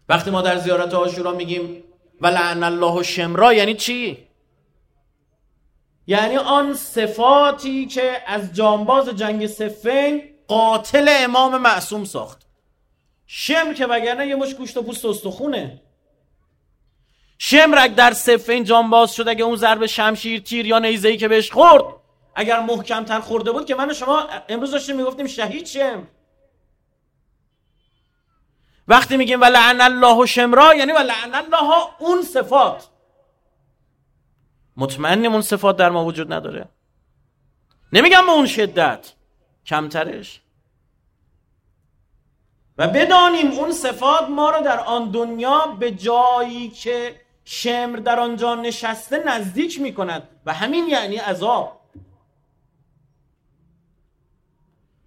وقتی 0.09 0.31
ما 0.31 0.43
در 0.43 0.59
زیارت 0.59 0.95
آشورا 0.95 1.33
میگیم 1.33 1.85
و 2.21 2.27
لعن 2.27 2.63
الله 2.63 3.03
شمرا 3.03 3.53
یعنی 3.53 3.75
چی؟ 3.75 4.29
یعنی 6.07 6.37
آن 6.37 6.75
صفاتی 6.75 7.87
که 7.87 8.23
از 8.27 8.53
جانباز 8.53 9.09
جنگ 9.09 9.47
سفین 9.47 10.23
قاتل 10.49 11.09
امام 11.11 11.61
معصوم 11.61 12.05
ساخت. 12.05 12.47
شمر 13.27 13.75
که 13.75 13.87
وگرنه 13.87 14.27
یه 14.27 14.37
مش 14.37 14.55
گوشت 14.55 14.77
و 14.77 14.83
پوست 14.83 15.05
استخونه. 15.05 15.83
شمرک 17.45 17.95
در 17.95 18.13
سفین 18.13 18.65
جانباز 18.65 19.15
شد. 19.15 19.29
اگه 19.29 19.45
اون 19.45 19.57
ضرب 19.57 19.87
شمشیر 19.87 20.41
تیر 20.41 20.67
یا 20.67 20.79
نیزهی 20.79 21.17
که 21.17 21.29
بهش 21.29 21.53
خورد 21.53 21.85
اگر 22.35 22.61
محکمتر 22.61 23.21
خورده 23.21 23.53
بود 23.53 23.67
که 23.67 23.75
من 23.75 23.91
و 23.91 23.95
شما 23.95 24.29
امروز 24.49 24.71
داشتیم 24.71 24.97
می‌گفتیم 24.97 25.27
شهید 25.27 25.67
شم. 25.67 26.09
وقتی 28.89 29.17
میگیم 29.17 29.41
و 29.41 29.45
لعن 29.45 29.81
الله 29.81 30.17
و 30.17 30.27
شمرا 30.27 30.75
یعنی 30.75 30.93
و 30.93 30.99
لعن 30.99 31.35
الله 31.35 31.73
اون 31.99 32.23
صفات. 32.23 32.89
مطمئنیم 34.77 35.33
اون 35.33 35.43
صفات 35.43 35.77
در 35.77 35.91
ما 35.91 36.05
وجود 36.05 36.33
نداره. 36.33 36.69
نمیگم 37.93 38.27
به 38.27 38.33
اون 38.33 38.47
شدت. 38.47 39.13
کمترش. 39.67 40.41
و 42.79 42.89
بدانیم 42.89 43.51
اون 43.51 43.73
صفات 43.73 44.29
ما 44.29 44.51
رو 44.51 44.65
در 44.65 44.81
آن 44.81 45.11
دنیا 45.11 45.67
به 45.67 45.91
جایی 45.91 46.69
که 46.69 47.23
شمر 47.45 47.97
در 47.97 48.21
آنجا 48.21 48.55
نشسته 48.55 49.23
نزدیک 49.27 49.81
می 49.81 49.95
کند 49.95 50.29
و 50.47 50.53
همین 50.53 50.89
یعنی 50.89 51.17
عذاب. 51.17 51.81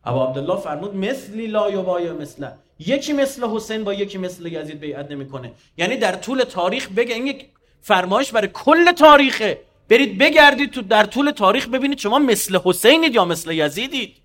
ابا 0.05 0.27
عبدالله 0.27 0.57
فرمود 0.57 0.95
مثلی 0.95 1.47
لا 1.47 1.71
یبای 1.71 2.11
مثل. 2.11 2.47
یکی 2.79 3.13
مثل 3.13 3.47
حسین 3.47 3.83
با 3.83 3.93
یکی 3.93 4.17
مثل 4.17 4.45
یزید 4.45 4.79
بیعت 4.79 5.11
نمی‌کنه. 5.11 5.51
یعنی 5.77 5.97
در 5.97 6.15
طول 6.15 6.43
تاریخ 6.43 6.89
بگه 6.89 7.15
این 7.15 7.27
یک 7.27 7.45
فرمایش 7.81 8.31
برای 8.31 8.49
کل 8.53 8.91
تاریخه. 8.91 9.59
برید 9.89 10.17
بگردید 10.17 10.71
تو 10.71 10.81
در 10.81 11.03
طول 11.03 11.31
تاریخ 11.31 11.67
ببینید 11.67 11.97
شما 11.97 12.19
مثل 12.19 12.59
حسینید 12.63 13.15
یا 13.15 13.25
مثل 13.25 13.51
یزیدید. 13.51 14.15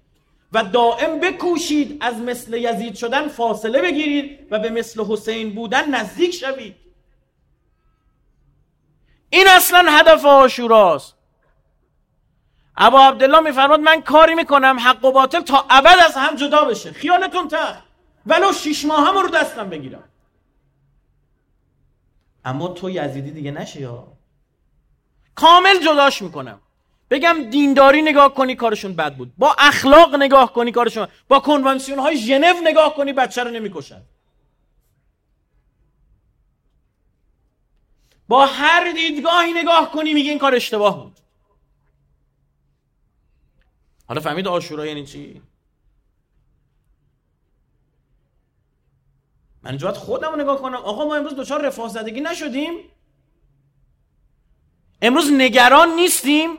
و 0.53 0.65
دائم 0.65 1.21
بکوشید 1.21 1.97
از 2.01 2.15
مثل 2.15 2.55
یزید 2.55 2.95
شدن 2.95 3.29
فاصله 3.29 3.83
بگیرید 3.83 4.39
و 4.51 4.59
به 4.59 4.71
مثل 4.71 5.05
حسین 5.05 5.55
بودن 5.55 5.95
نزدیک 5.95 6.35
شوید. 6.35 6.75
این 9.31 9.49
اصلا 9.49 9.85
هدف 9.91 10.25
آشوراست. 10.25 11.17
ابا 12.77 13.09
عبدالله 13.09 13.41
میفرماد 13.41 13.81
من 13.81 14.03
کاری 14.03 14.35
می‌کنم 14.35 14.79
حق 14.79 15.05
و 15.05 15.13
باطل 15.13 15.41
تا 15.41 15.65
ابد 15.71 15.97
از 16.05 16.15
هم 16.15 16.37
جدا 16.37 16.65
بشه. 16.65 16.93
خیالتون 16.93 17.49
تخت 17.49 17.83
ولو 18.27 18.53
شیش 18.53 18.85
ماه 18.85 19.09
هم 19.09 19.19
رو 19.19 19.29
دستم 19.29 19.69
بگیرم. 19.69 20.05
اما 22.45 22.69
تو 22.69 22.91
یزیدی 22.91 23.31
دیگه 23.31 23.51
نشه 23.51 23.81
یا 23.81 24.07
کامل 25.35 25.79
جداش 25.79 26.23
می‌کنم. 26.23 26.61
بگم 27.11 27.51
دینداری 27.51 28.03
نگاه 28.03 28.35
کنی 28.35 28.55
کارشون 28.55 28.97
بد 28.97 29.17
بود. 29.17 29.33
با 29.39 29.57
اخلاق 29.59 30.15
نگاه 30.15 30.53
کنی 30.53 30.73
کارشون. 30.73 31.09
با 31.29 31.41
کنوانسیون 31.41 31.99
های 31.99 32.17
ژنو 32.17 32.61
نگاه 32.65 32.95
کنی 32.95 33.13
بچه 33.13 33.45
رو 33.45 33.51
نمی‌کشن. 33.51 34.03
با 38.31 38.47
هر 38.47 38.93
دیدگاهی 38.93 39.53
نگاه 39.53 39.93
کنی 39.93 40.15
میگه 40.15 40.31
این 40.31 40.39
کار 40.39 40.55
اشتباه 40.55 41.03
بود. 41.03 41.17
حالا 44.09 44.21
فهمید 44.21 44.49
آشورا 44.49 44.87
یعنی 44.87 45.07
چی؟ 45.07 45.43
من 49.63 49.71
اینجا 49.71 49.93
خودم 49.93 50.31
رو 50.31 50.37
نگاه 50.37 50.63
کنم. 50.63 50.75
آقا 50.75 51.05
ما 51.05 51.17
امروز 51.17 51.35
دچار 51.35 51.67
رفاه 51.67 51.89
زدگی 51.89 52.21
نشدیم. 52.21 52.79
امروز 55.03 55.33
نگران 55.33 55.89
نیستیم. 55.89 56.59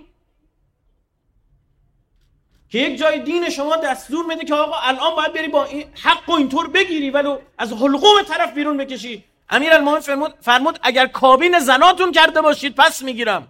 که 2.69 2.79
یک 2.79 2.99
جای 2.99 3.19
دین 3.19 3.49
شما 3.49 3.75
دستور 3.75 4.25
میده 4.25 4.45
که 4.45 4.55
آقا 4.55 4.77
الان 4.79 5.15
باید 5.15 5.33
بری 5.33 5.47
با 5.47 5.65
این 5.65 5.93
حق 5.93 6.29
و 6.29 6.31
اینطور 6.31 6.69
بگیری 6.69 7.09
ولو 7.09 7.39
از 7.57 7.73
حلقوم 7.73 8.21
طرف 8.27 8.53
بیرون 8.53 8.77
بکشی. 8.77 9.30
امیر 9.51 9.73
المومن 9.73 9.99
فرمود, 9.99 10.33
فرمود 10.41 10.79
اگر 10.83 11.07
کابین 11.07 11.59
زناتون 11.59 12.11
کرده 12.11 12.41
باشید 12.41 12.75
پس 12.75 13.01
می‌گیرم. 13.01 13.47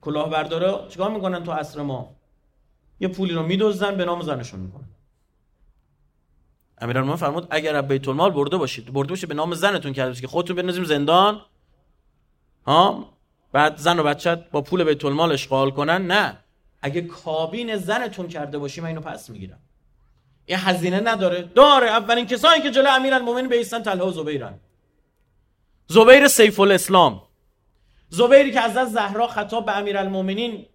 کلاهبردارا 0.00 0.88
چیکار 0.88 1.10
می‌کنن 1.10 1.44
تو 1.44 1.52
عصر 1.52 1.82
ما؟ 1.82 2.16
یه 3.00 3.08
پولی 3.08 3.34
رو 3.34 3.42
میدوزن 3.42 3.96
به 3.96 4.04
نام 4.04 4.22
زنشون 4.22 4.60
می‌کنن. 4.60 4.88
امیرالمومنین 6.78 7.16
فرمود 7.16 7.46
اگر 7.50 7.82
بیت 7.82 8.08
المال 8.08 8.30
برده 8.30 8.56
باشید 8.56 8.92
برده 8.92 9.08
باشید 9.08 9.28
به 9.28 9.34
نام 9.34 9.54
زنتون 9.54 9.92
کرده 9.92 10.10
باشید 10.10 10.22
که 10.22 10.28
خودتون 10.28 10.56
بنازیم 10.56 10.84
زندان 10.84 11.40
ها؟ 12.66 13.12
بعد 13.52 13.76
زن 13.76 13.98
و 13.98 14.02
بچت 14.02 14.50
با 14.50 14.62
پول 14.62 14.84
بیت 14.84 15.04
المال 15.04 15.32
اشغال 15.32 15.70
کنن 15.70 16.06
نه. 16.06 16.38
اگه 16.82 17.00
کابین 17.00 17.76
زنتون 17.76 18.28
کرده 18.28 18.58
باشی 18.58 18.80
من 18.80 18.86
اینو 18.86 19.00
پس 19.00 19.30
می‌گیرم. 19.30 19.58
یه 20.48 20.68
هزینه 20.68 21.00
نداره. 21.00 21.42
داره. 21.42 21.86
اولین 21.86 22.26
کسایی 22.26 22.62
که 22.62 22.70
جلو 22.70 22.90
امیرالمومنین 22.90 23.48
بیستن 23.48 23.82
طلحه 23.82 24.06
و 24.06 24.10
زبیرن. 24.10 24.54
زبیر 25.86 26.28
سیف 26.28 26.60
الاسلام. 26.60 27.22
زبیری 28.08 28.52
که 28.52 28.60
از 28.60 28.92
زهرا 28.92 29.26
خطاب 29.26 29.66
به 29.66 29.76
امیرالمومنین. 29.76 30.66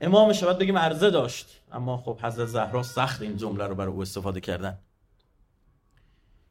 امام 0.00 0.32
شبت 0.32 0.58
بگیم 0.58 0.78
عرضه 0.78 1.10
داشت. 1.10 1.60
اما 1.72 1.96
خب 1.96 2.18
حضرت 2.22 2.46
زهرا 2.46 2.82
سخت 2.82 3.22
این 3.22 3.36
جمله 3.36 3.66
رو 3.66 3.74
برای 3.74 3.92
او 3.92 4.02
استفاده 4.02 4.40
کردن. 4.40 4.78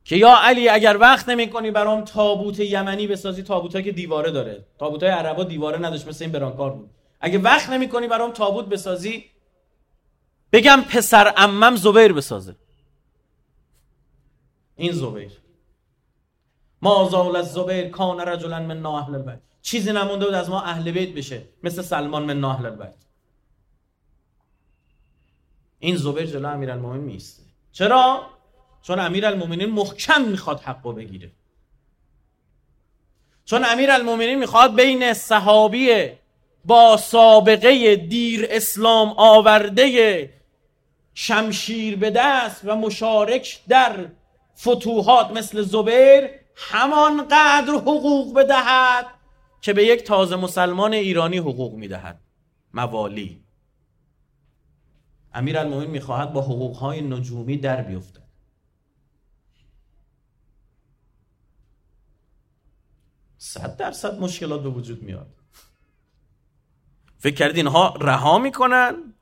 که 0.04 0.16
یا 0.16 0.36
علی 0.42 0.70
اگر 0.70 0.98
وقت 0.98 1.30
نمی 1.30 1.50
کنی 1.50 1.72
برام 1.72 2.06
تابوت 2.06 2.60
یمنی 2.60 3.08
بسازی 3.08 3.44
تابوت 3.44 3.84
که 3.84 3.92
دیواره 3.92 4.32
داره. 4.32 4.66
تابوت 4.80 5.04
های 5.04 5.12
عربا 5.12 5.44
دیواره 5.44 5.78
نداشت 5.78 6.08
مثل 6.08 6.24
این 6.24 6.32
برانکار 6.32 6.72
بود. 6.72 6.90
اگه 7.22 7.40
وقت 7.40 7.70
نمی 7.70 7.90
کنی 7.90 8.08
برام 8.08 8.32
تابوت 8.32 8.66
بسازی 8.66 9.26
بگم 10.52 10.82
پسر 10.90 11.34
امم 11.38 11.76
زبیر 11.76 12.14
بسازه. 12.14 12.56
این 14.76 14.92
زبیر. 14.92 15.32
ما 16.82 17.10
زال 17.12 17.36
از 17.36 17.54
زبیر 17.54 17.90
کان 17.90 18.20
رجلا 18.20 18.60
من 18.60 18.86
اهل 18.86 19.16
البیت. 19.16 19.40
چیزی 19.62 19.92
نمونده 19.92 20.26
بود 20.26 20.34
از 20.34 20.50
ما 20.50 20.62
اهل 20.62 20.92
بیت 20.92 21.10
بشه. 21.10 21.42
مثل 21.64 21.82
سلمان 21.82 22.24
من 22.24 22.44
اهل 22.44 22.66
البیت. 22.66 22.96
این 25.80 25.96
زبیر 25.96 26.26
جلو 26.26 26.48
امیرالمومنین 26.48 27.04
میسته 27.04 27.44
چرا؟ 27.72 28.28
چون 28.82 29.00
امیرالمومنین 29.00 29.70
محکم 29.70 30.22
می‌خواد 30.22 30.60
حقو 30.60 30.94
بگیره. 30.94 31.32
چون 33.46 33.66
امیرالمومنین 33.66 34.40
می‌خواد 34.40 34.76
بین 34.76 35.14
صحابی 35.14 36.10
با 36.66 36.98
سابقه 36.98 37.96
دیر 37.96 38.48
اسلام 38.50 39.14
آورده 39.18 40.39
شمشیر 41.22 41.98
به 41.98 42.12
دست 42.12 42.62
و 42.64 42.76
مشارک 42.76 43.64
در 43.68 44.10
فتوحات 44.58 45.32
مثل 45.32 45.62
زبیر 45.62 46.30
همان 46.56 47.28
قدر 47.28 47.74
حقوق 47.74 48.34
بدهد 48.36 49.06
که 49.62 49.74
به 49.74 49.86
یک 49.86 50.04
تازه 50.04 50.36
مسلمان 50.36 50.94
ایرانی 50.94 51.38
حقوق 51.38 51.74
می‌دهد. 51.74 52.22
موالی. 52.74 53.44
امیر 55.34 55.58
المومین 55.58 55.90
می‌خواهد 55.90 56.34
با 56.34 56.42
حقوقهای 56.42 57.02
نجومی 57.02 57.58
در 57.58 57.82
بیفته 57.82 58.22
صد 63.38 63.78
درصد 63.78 64.20
مشکلات 64.20 64.64
به 64.64 64.70
وجود 64.70 65.04
میاد. 65.04 65.36
فکر 67.18 67.36
کردین 67.36 67.68
اینها 67.68 67.94
رها 68.02 68.38
می‌کنن؟ 68.38 69.14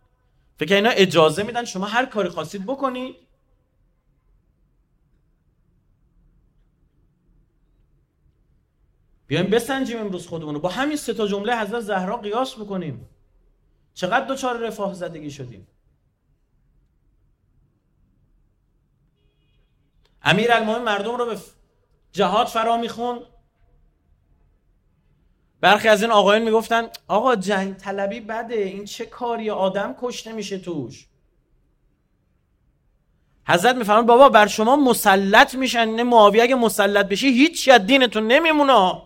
فکر 0.59 0.75
اینا 0.75 0.89
اجازه 0.89 1.43
میدن 1.43 1.65
شما 1.65 1.85
هر 1.85 2.05
کاری 2.05 2.29
خواستید 2.29 2.65
بکنید 2.65 3.15
بیایم 9.27 9.47
بسنجیم 9.47 9.99
امروز 9.99 10.27
خودمون 10.27 10.53
رو 10.53 10.59
با 10.59 10.69
همین 10.69 10.97
سه 10.97 11.13
تا 11.13 11.27
جمله 11.27 11.59
حضرت 11.59 11.79
زهرا 11.81 12.17
قیاس 12.17 12.55
بکنیم. 12.55 13.09
چقدر 13.93 14.25
دوچار 14.25 14.67
رفاه 14.67 14.93
زدگی 14.93 15.31
شدیم؟ 15.31 15.67
امیر 20.21 20.51
المومن 20.51 20.81
مردم 20.81 21.15
رو 21.15 21.25
به 21.25 21.37
جهاد 22.11 22.47
فرا 22.47 22.77
میخون 22.77 23.19
برخی 25.61 25.87
از 25.87 26.01
این 26.01 26.11
آقایان 26.11 26.43
می‌گفتن 26.43 26.87
آقا 27.07 27.35
جنگ 27.35 27.77
طلبی 27.77 28.19
بده 28.19 28.55
این 28.55 28.85
چه 28.85 29.05
کاری؟ 29.05 29.49
آدم 29.49 29.95
کشته 30.01 30.33
میشه 30.33 30.57
توش. 30.57 31.07
حضرت 33.47 33.75
میفرمان 33.75 34.05
بابا 34.05 34.29
بر 34.29 34.47
شما 34.47 34.75
مسلط 34.75 35.55
میشن 35.55 35.85
نه 35.85 36.03
معاویه 36.03 36.43
اگه 36.43 36.55
مسلط 36.55 37.05
بشی 37.05 37.27
هیچ 37.27 37.69
از 37.69 37.85
دینتون 37.85 38.27
نمیمونه. 38.27 39.01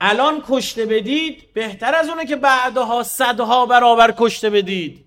الان 0.00 0.42
کشته 0.48 0.86
بدید 0.86 1.52
بهتر 1.52 1.94
از 1.94 2.08
اونه 2.08 2.26
که 2.26 2.36
بعدها 2.36 3.02
صدها 3.02 3.66
برابر 3.66 4.14
کشته 4.18 4.50
بدید. 4.50 5.06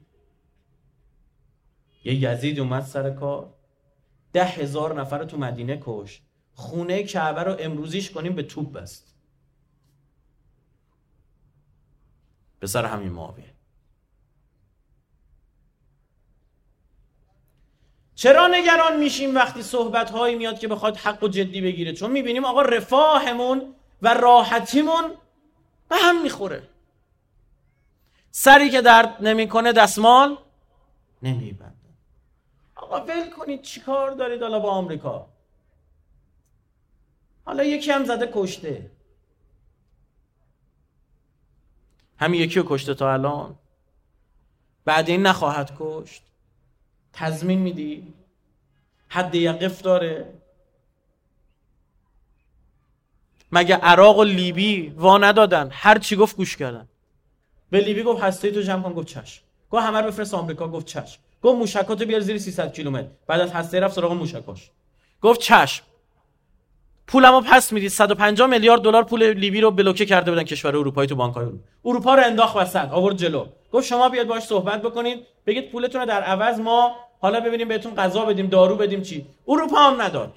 یه 2.03 2.23
یزید 2.23 2.59
اومد 2.59 2.83
سر 2.83 3.09
کار 3.09 3.53
ده 4.33 4.45
هزار 4.45 5.01
نفر 5.01 5.23
تو 5.23 5.37
مدینه 5.37 5.81
کش 5.85 6.21
خونه 6.55 7.03
کعبه 7.03 7.43
رو 7.43 7.55
امروزیش 7.59 8.11
کنیم 8.11 8.35
به 8.35 8.43
توپ 8.43 8.71
بست. 8.71 9.15
به 12.59 12.67
سر 12.67 12.85
همین 12.85 13.11
معاویه. 13.11 13.53
چرا 18.15 18.47
نگران 18.47 18.99
میشیم 18.99 19.35
وقتی 19.35 19.61
صحبت 19.61 20.11
هایی 20.11 20.35
میاد 20.35 20.59
که 20.59 20.67
بخواد 20.67 20.97
حق 20.97 21.23
و 21.23 21.27
جدی 21.27 21.61
بگیره؟ 21.61 21.93
چون 21.93 22.11
می‌بینیم 22.11 22.45
آقا 22.45 22.61
رفاهمون 22.61 23.75
و 24.01 24.13
راحتیمون 24.13 25.11
به 25.89 25.95
هم 25.95 26.21
می‌خوره. 26.21 26.69
سری 28.31 28.69
که 28.69 28.81
درد 28.81 29.17
نمی‌کنه 29.21 29.73
دستمال 29.73 30.37
نمیبنده 31.21 31.75
آقا 32.75 32.99
ول 32.99 33.29
کنید 33.29 33.61
چیکار 33.61 34.11
دارید 34.11 34.41
حالا 34.41 34.59
با 34.59 34.71
آمریکا؟ 34.71 35.34
حالا 37.45 37.63
یکی 37.63 37.91
هم 37.91 38.05
زده 38.05 38.29
کشته. 38.33 38.91
همین 42.17 42.41
یکی 42.41 42.59
رو 42.59 42.65
کشته 42.69 42.93
تا 42.93 43.13
الان؟ 43.13 43.55
بعد 44.85 45.09
این 45.09 45.21
نخواهد 45.21 45.71
کشت. 45.79 46.23
تضمین 47.13 47.59
میدی؟ 47.59 48.13
حد 49.07 49.35
یقف 49.35 49.81
داره. 49.81 50.33
مگه 53.51 53.75
عراق 53.75 54.17
و 54.17 54.23
لیبی 54.23 54.93
وا 54.95 55.17
ندادن؟ 55.17 55.69
هر 55.71 55.97
چی 55.99 56.15
گفت 56.15 56.35
گوش 56.35 56.57
کردن. 56.57 56.87
به 57.69 57.79
لیبی 57.79 58.03
گفت 58.03 58.23
هسته 58.23 58.51
تو 58.51 58.61
جمع 58.61 58.83
کن 58.83 58.93
گفت 58.93 59.07
چشم. 59.07 59.43
گفت 59.71 59.83
همه 59.83 60.01
رو 60.01 60.07
بفرست 60.07 60.33
آمریکا 60.33 60.67
گفت 60.67 60.85
چشم. 60.85 61.19
گفت 61.41 61.57
موشکاتو 61.59 62.05
بیار 62.05 62.19
زیر 62.19 62.37
300 62.37 62.73
کیلومتر. 62.73 63.07
بعد 63.27 63.41
از 63.41 63.51
هسته 63.51 63.79
رفت 63.79 63.95
سراغ 63.95 64.11
موشکاش. 64.11 64.71
گفت 65.21 65.39
چشم. 65.41 65.83
پولمو 67.07 67.41
پس 67.41 67.73
می‌دید. 67.73 67.89
150 67.89 68.47
میلیارد 68.47 68.81
دلار 68.81 69.03
پول 69.03 69.33
لیبی 69.33 69.61
رو 69.61 69.71
بلوکه 69.71 70.05
کرده 70.05 70.31
بودن 70.31 70.43
کشور 70.43 70.77
اروپایی 70.77 71.09
تو 71.09 71.15
بانک‌های 71.15 71.45
اروپا. 71.45 71.63
اروپا 71.85 72.15
رو 72.15 72.23
انداخت 72.23 72.55
وسط 72.55 72.91
آورد 72.91 73.17
جلو. 73.17 73.45
گفت 73.71 73.87
شما 73.87 74.09
بیاد 74.09 74.27
باش 74.27 74.43
صحبت 74.43 74.81
بکنید 74.81 75.25
بگید 75.47 75.71
پولتون 75.71 76.01
رو 76.01 76.07
در 76.07 76.21
عوض 76.21 76.59
ما 76.59 76.95
حالا 77.21 77.39
ببینیم 77.39 77.67
بهتون 77.67 77.95
غذا 77.95 78.25
بدیم 78.25 78.47
دارو 78.47 78.75
بدیم 78.75 79.01
چی. 79.01 79.25
اروپا 79.47 79.77
هم 79.77 80.01
نداد. 80.01 80.33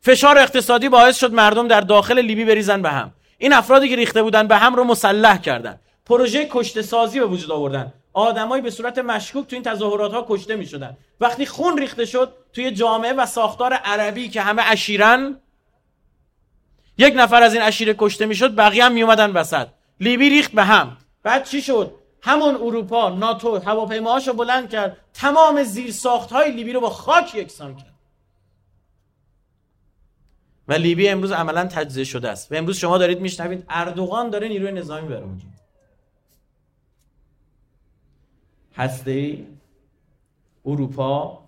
فشار 0.00 0.38
اقتصادی 0.38 0.88
باعث 0.88 1.18
شد 1.18 1.32
مردم 1.32 1.68
در 1.68 1.80
داخل 1.80 2.18
لیبی 2.18 2.44
بریزن 2.44 2.82
به 2.82 2.90
هم. 2.90 3.12
این 3.38 3.52
افرادی 3.52 3.88
که 3.88 3.96
ریخته 3.96 4.22
بودن 4.22 4.46
به 4.46 4.56
هم 4.56 4.74
رو 4.74 4.84
مسلح 4.84 5.38
کردن. 5.38 5.80
پروژه 6.06 6.48
کشته 6.50 6.82
سازی 6.82 7.20
به 7.20 7.26
وجود 7.26 7.52
آوردن. 7.52 7.92
آدمایی 8.12 8.62
به 8.62 8.70
صورت 8.70 8.98
مشکوک 8.98 9.46
تو 9.46 9.56
این 9.56 9.62
تظاهرات 9.62 10.12
ها 10.12 10.26
کشته 10.28 10.56
می 10.56 10.66
شدن 10.66 10.96
وقتی 11.20 11.46
خون 11.46 11.78
ریخته 11.78 12.04
شد 12.04 12.32
توی 12.52 12.70
جامعه 12.70 13.12
و 13.12 13.26
ساختار 13.26 13.72
عربی 13.72 14.28
که 14.28 14.40
همه 14.40 14.62
عشیرن 14.62 15.36
یک 16.98 17.14
نفر 17.16 17.42
از 17.42 17.54
این 17.54 17.62
عشیره 17.62 17.94
کشته 17.98 18.26
می‌شد 18.26 18.54
بقیه 18.54 18.84
هم 18.84 18.92
میومدن 18.92 19.30
وسط. 19.30 19.68
لیبی 20.00 20.28
ریخت 20.28 20.52
به 20.52 20.64
هم. 20.64 20.96
بعد 21.22 21.44
چی 21.44 21.62
شد؟ 21.62 21.94
همون 22.22 22.54
اروپا 22.54 23.08
ناتو 23.10 23.58
هواپیماهاشو 23.58 24.32
بلند 24.32 24.70
کرد. 24.70 24.96
تمام 25.14 25.62
زیر 25.62 25.92
ساخت 25.92 26.32
های 26.32 26.52
لیبی 26.52 26.72
رو 26.72 26.80
با 26.80 26.90
خاک 26.90 27.34
یکسان 27.34 27.76
کرد. 27.76 27.94
و 30.68 30.72
لیبی 30.72 31.08
امروز 31.08 31.32
عملا 31.32 31.64
تجزیه 31.64 32.04
شده 32.04 32.28
است. 32.28 32.52
و 32.52 32.54
امروز 32.54 32.78
شما 32.78 32.98
دارید 32.98 33.20
میشنوید 33.20 33.64
اردوغان 33.68 34.30
داره 34.30 34.48
نیروی 34.48 34.72
نظامی 34.72 35.08
بره 35.08 35.22
اونجا. 35.22 35.44
هسته 38.76 39.46
اروپا 40.66 41.44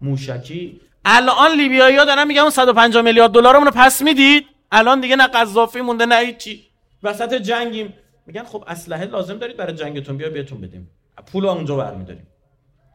موشکی. 0.00 0.80
الان 1.04 1.50
لیبیایی 1.56 1.96
ها 1.96 2.04
دارن 2.04 2.26
میگن 2.26 2.40
اون 2.40 2.50
150 2.50 3.02
میلیارد 3.02 3.30
دلارمون 3.30 3.66
رو 3.66 3.72
پس 3.74 4.02
می‌دید؟ 4.02 4.51
الان 4.72 5.00
دیگه 5.00 5.16
نه 5.16 5.26
قذافی 5.26 5.80
مونده 5.80 6.06
نه 6.06 6.16
هیچی. 6.16 6.66
وسط 7.02 7.34
جنگیم. 7.34 7.94
میگن 8.26 8.44
خب 8.44 8.64
اسلحه 8.66 9.04
لازم 9.04 9.38
دارید 9.38 9.56
برای 9.56 9.74
جنگتون 9.74 10.16
بیا 10.16 10.30
بهتون 10.30 10.60
بدیم. 10.60 10.90
پول 11.32 11.46
اونجا 11.46 11.76
برمیداریم. 11.76 12.26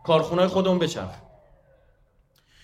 کارخونه 0.06 0.48
خودمون 0.48 0.80
بچرخ. 0.80 1.16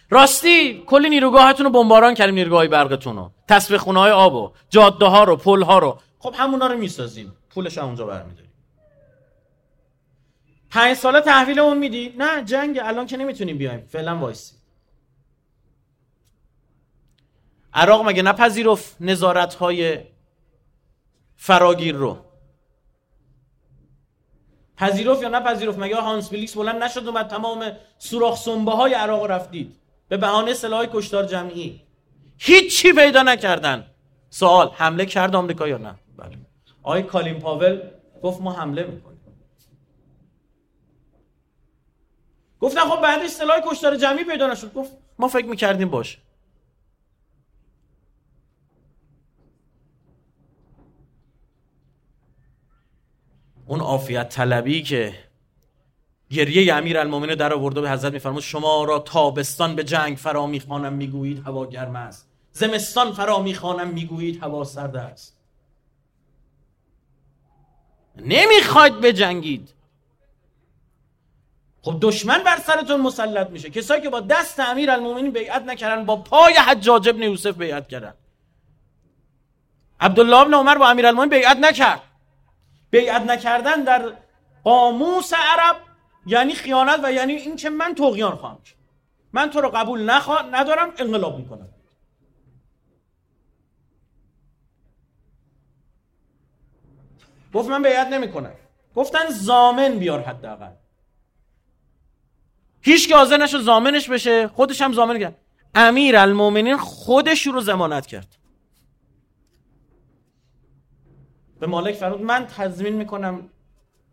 راستی 0.10 0.84
کلی 0.88 1.10
نیروگاهتون 1.10 1.66
رو 1.66 1.72
بمباران 1.72 2.14
کردیم 2.14 2.36
نیروگاه 2.36 2.68
برقتون 2.68 3.16
رو 3.16 3.32
تصفیه 3.50 3.78
خونه 3.78 4.00
های 4.00 4.12
آب 4.12 4.54
جاده 4.70 5.06
ها 5.06 5.24
رو 5.24 5.36
پل 5.36 5.62
ها 5.62 5.80
رو. 5.80 6.00
خب 6.20 6.36
همونا 6.38 6.68
رو 6.68 6.78
می‌سازیم. 6.78 7.34
پولش 7.50 7.78
هم 7.78 7.86
اونجا 7.86 8.06
برمیداریم. 8.06 8.52
پنج 10.70 10.98
ساله 10.98 11.22
تحویل 11.22 11.60
اون 11.60 11.78
میدی؟ 11.78 12.14
نه 12.18 12.44
جنگ 12.44 12.80
الان 12.84 13.08
که 13.08 13.18
نمی‌تونیم 13.18 13.58
بیایم. 13.58 13.88
فعلا 13.92 14.18
وایسی. 14.18 14.56
عراق 17.74 18.06
مگه 18.06 18.22
نپذیرفت 18.22 18.96
نظارت 19.00 19.54
های 19.54 20.00
فراگیر 21.36 21.96
رو؟ 21.96 22.18
پذیرفت 24.78 25.22
یا 25.22 25.30
نپذیرفت؟ 25.30 25.80
مگه 25.80 25.96
هانس 25.96 26.30
بلیکس 26.30 26.54
بلند 26.58 26.84
نشد 26.84 27.08
اومد 27.08 27.28
تمام 27.28 27.72
سوراخ 27.98 28.38
سنبه 28.38 28.72
های 28.72 28.94
عراق 28.94 29.26
رفتید؟ 29.26 29.76
به 30.10 30.18
بهانه 30.18 30.54
سلاح 30.54 30.86
کشتار 30.86 31.26
جمعی. 31.26 31.82
هیچی 32.38 32.94
پیدا 32.94 33.24
نکردن. 33.24 33.86
سوال 34.30 34.70
حمله 34.74 35.06
کرد 35.06 35.36
آمریکا 35.36 35.68
یا 35.68 35.78
نه؟ 35.78 35.96
بله. 36.18 36.38
آقای 36.84 37.04
کالین 37.04 37.40
پاول 37.40 37.82
گفت 38.24 38.42
ما 38.42 38.54
حمله 38.54 38.84
می‌کنیم. 38.84 39.20
گفتن 42.60 42.82
خب 42.82 43.02
بعدش 43.02 43.30
سلاح 43.30 43.58
کشتار 43.66 43.96
جمعی 43.96 44.24
پیدا 44.24 44.48
نشد. 44.48 44.74
گفت 44.74 44.92
ما 45.20 45.28
فکر 45.28 45.46
می‌کردیم 45.46 45.90
باشه. 45.90 46.18
اون 53.66 53.80
عافیت 53.80 54.30
طلبی 54.30 54.84
که 54.84 55.16
گریه 56.30 56.74
امیر 56.74 56.98
المومنه 56.98 57.36
در 57.36 57.54
آورده 57.54 57.82
به 57.82 57.90
حضرت 57.90 58.14
میفرمود 58.14 58.42
شما 58.42 58.84
را 58.84 59.00
تابستان 59.00 59.76
به 59.76 59.84
جنگ 59.84 60.18
فرا 60.18 60.48
می‌خوانم 60.48 60.94
می‌گویید 60.94 61.44
هوا 61.48 61.66
گرم 61.66 61.96
است. 61.96 62.30
زمستان 62.52 63.12
فرا 63.12 63.42
می‌خوانم 63.42 63.88
می‌گویید 63.88 64.44
هوا 64.44 64.64
سرد 64.64 64.96
است. 64.96 65.38
نمی‌خواید 68.18 69.02
بجنگید. 69.02 69.74
خب 71.82 71.98
دشمن 72.02 72.44
بر 72.44 72.58
سرتون 72.58 73.02
مسلط 73.02 73.50
میشه. 73.50 73.70
کسایی 73.70 74.02
که 74.02 74.10
با 74.10 74.20
دست 74.20 74.60
امیر 74.60 74.92
المومنین 74.92 75.32
بیعت 75.32 75.64
نکردن 75.64 76.06
با 76.06 76.16
پای 76.16 76.54
حجاج 76.54 77.10
ابن 77.10 77.24
یوسف 77.24 77.58
بیعت 77.58 77.88
کردن. 77.88 78.14
عبدالله 80.00 80.38
ابن 80.38 80.54
عمر 80.54 80.78
با 80.78 80.90
امیر 80.90 81.12
بیعت 81.26 81.58
نکرد. 81.58 82.02
بیعت 82.94 83.22
نکردن 83.22 83.84
در 83.84 84.14
قاموس 84.64 85.34
عرب 85.34 85.76
یعنی 86.26 86.54
خیانت 86.54 87.00
و 87.04 87.12
یعنی 87.12 87.34
اینکه 87.34 87.70
من 87.70 87.96
تغیان 87.96 88.36
خواهم 88.36 88.58
من 89.34 89.50
تو 89.50 89.62
رو 89.62 89.70
قبول 89.70 90.10
نخوا... 90.10 90.42
ندارم 90.42 90.94
انقلاب 90.98 91.40
می‌کنم. 91.40 91.70
گفت 97.54 97.70
من 97.70 97.84
بیعت 97.84 98.08
نمی‌کنم. 98.08 98.54
گفتن 98.96 99.30
زامن 99.30 100.00
بیار 100.00 100.22
حداقل. 100.22 100.72
هیچ 102.82 103.08
که 103.08 103.16
حاضر 103.16 103.38
نشد 103.38 103.62
زامنش 103.62 104.10
بشه 104.10 104.48
خودش 104.48 104.82
هم 104.82 104.94
زامن 104.94 105.20
کرد 105.20 105.36
امیر 105.76 106.18
المومنین 106.18 106.78
خودش 106.78 107.48
رو 107.48 107.62
زمانت 107.62 108.06
کرد. 108.08 108.43
به 111.64 111.68
مالک 111.68 111.96
فرمود 111.96 112.22
من 112.22 112.46
تضمین 112.46 112.94
می‌کنم. 112.94 113.50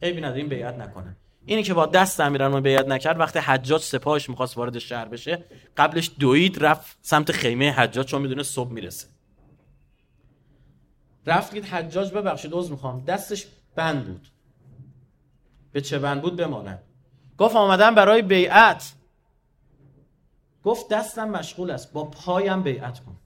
عیبی 0.02 0.20
نداره 0.20 0.38
این 0.38 0.48
بیعت 0.48 0.74
نکنه. 0.74 1.16
اینی 1.46 1.62
که 1.62 1.74
با 1.74 1.86
دست 1.86 2.20
امیرالمومنین 2.20 2.62
بیعت 2.62 2.86
نکرد 2.88 3.20
وقتی 3.20 3.38
حجاج 3.38 3.82
سپاهش 3.82 4.28
می‌خواست 4.28 4.56
وارد 4.56 4.78
شهر 4.78 5.04
بشه 5.04 5.44
قبلش 5.76 6.10
دوید 6.18 6.64
رفت 6.64 6.98
سمت 7.02 7.32
خیمه 7.32 7.72
حجاج 7.72 8.06
چون 8.06 8.22
می‌دونه 8.22 8.42
صبح 8.42 8.70
می‌رسه. 8.70 9.08
رفت 11.26 11.52
دید 11.52 11.64
حجاج 11.64 12.12
ببخشید 12.12 12.50
عذر 12.54 12.70
می‌خوام. 12.70 13.04
دستش 13.04 13.46
بند 13.74 14.06
بود. 14.06 14.28
به 15.72 15.80
چه 15.80 15.98
بند 15.98 16.22
بود؟ 16.22 16.36
بماند. 16.36 16.82
گفت 17.38 17.56
آمدم 17.56 17.94
برای 17.94 18.22
بیعت. 18.22 18.92
گفت 20.64 20.88
دستم 20.88 21.30
مشغول 21.30 21.70
است. 21.70 21.92
با 21.92 22.04
پایم 22.04 22.62
بیعت 22.62 23.00
کن. 23.00 23.16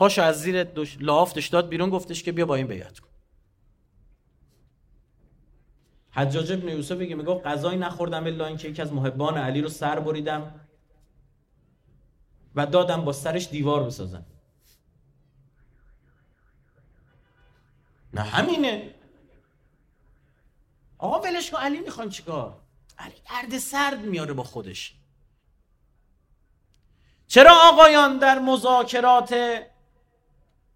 پاشو 0.00 0.22
از 0.22 0.42
زیر 0.42 0.64
دش... 0.64 0.96
لافتش 1.00 1.48
داد 1.48 1.68
بیرون 1.68 1.90
گفتش 1.90 2.22
که 2.22 2.32
بیا 2.32 2.46
با 2.46 2.54
این 2.54 2.66
بیعت 2.66 2.98
کن. 2.98 3.08
حجاج 6.10 6.52
ابن 6.52 6.68
یوسف 6.68 6.96
میگه 6.96 7.14
میگه 7.14 7.34
غذایی 7.34 7.78
نخوردم 7.78 8.24
الا 8.24 8.46
اینکه 8.46 8.68
یکی 8.68 8.82
از 8.82 8.92
محبان 8.92 9.38
علی 9.38 9.60
رو 9.60 9.68
سر 9.68 10.00
بریدم 10.00 10.60
و 12.54 12.66
دادم 12.66 13.04
با 13.04 13.12
سرش 13.12 13.48
دیوار 13.48 13.84
بسازم. 13.84 14.26
نه 18.14 18.20
همینه. 18.20 18.94
آقا 20.98 21.20
ولش 21.20 21.50
کن 21.50 21.58
علی 21.58 21.80
می‌خوایم 21.80 22.10
چیکار؟ 22.10 22.60
علی 22.98 23.14
درد 23.30 23.58
سرد 23.58 24.00
میاره 24.00 24.32
با 24.32 24.42
خودش. 24.42 24.94
چرا 27.26 27.52
آقایان 27.72 28.18
در 28.18 28.38
مذاکرات 28.38 29.60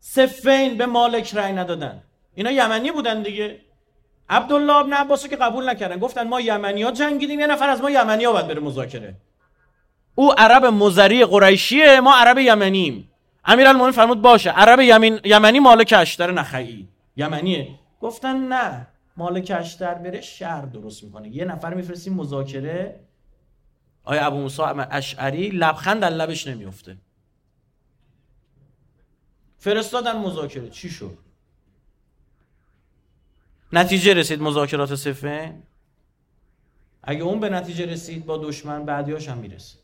سفین 0.07 0.77
به 0.77 0.87
مالک 0.87 1.35
رأی 1.35 1.53
ندادن. 1.53 2.03
اینا 2.35 2.51
یمنی 2.51 2.93
بودن 2.93 3.23
دیگه. 3.23 3.61
عبدالله 4.29 4.77
ابن 4.77 4.93
عباس 4.93 5.27
که 5.27 5.37
قبول 5.37 5.69
نکردن. 5.69 5.99
گفتن 5.99 6.29
ما 6.29 6.41
یمنی 6.41 6.83
ها 6.83 6.91
جنگیدیم 6.91 7.41
یه 7.41 7.47
نفر 7.47 7.69
از 7.69 7.81
ما 7.81 7.91
یمنی 7.91 8.25
ها 8.25 8.33
باید 8.33 8.47
بره 8.47 8.61
مذاکره. 8.61 9.15
او 10.15 10.33
عرب 10.33 10.65
مزری 10.65 11.25
قریشیه 11.25 12.01
ما 12.01 12.15
عرب 12.17 12.39
یمنیم. 12.39 13.11
امیرالمومنین 13.45 13.93
فرمود 13.93 14.23
باشه 14.23 14.51
عرب 14.51 14.81
یمن... 14.81 15.21
یمنی 15.25 15.61
مالک 15.61 15.95
اشتر 15.97 16.31
نخعی. 16.31 16.89
یمنیه. 17.17 17.69
گفتن 18.01 18.37
نه 18.37 18.87
مالک 19.17 19.53
اشتر 19.59 19.95
بره 19.95 20.21
شهر 20.21 20.63
درست 20.63 21.05
می‌کنه. 21.05 21.29
یه 21.29 21.45
نفر 21.45 21.75
میفرستیم 21.75 22.15
مذاکره. 22.15 23.01
آیا 24.05 24.27
ابو 24.27 24.37
موسی 24.37 24.63
اشعری؟ 24.91 25.49
لبخند 25.49 26.01
در 26.01 26.11
لبش 26.11 26.47
نمیفته 26.47 26.97
فرستادن 29.65 30.17
مذاکره. 30.17 30.71
چی 30.71 30.91
شد؟ 30.91 31.19
نتیجه 33.73 34.15
رسید 34.15 34.43
مذاکرات 34.43 34.95
صفه 34.95 35.55
اگه 37.03 37.23
اون 37.23 37.41
به 37.41 37.49
نتیجه 37.49 37.87
رسید 37.87 38.27
با 38.27 38.39
دشمن 38.39 38.85
بعدیاش 38.85 39.29
هم 39.29 39.39
می‌رسه. 39.39 39.79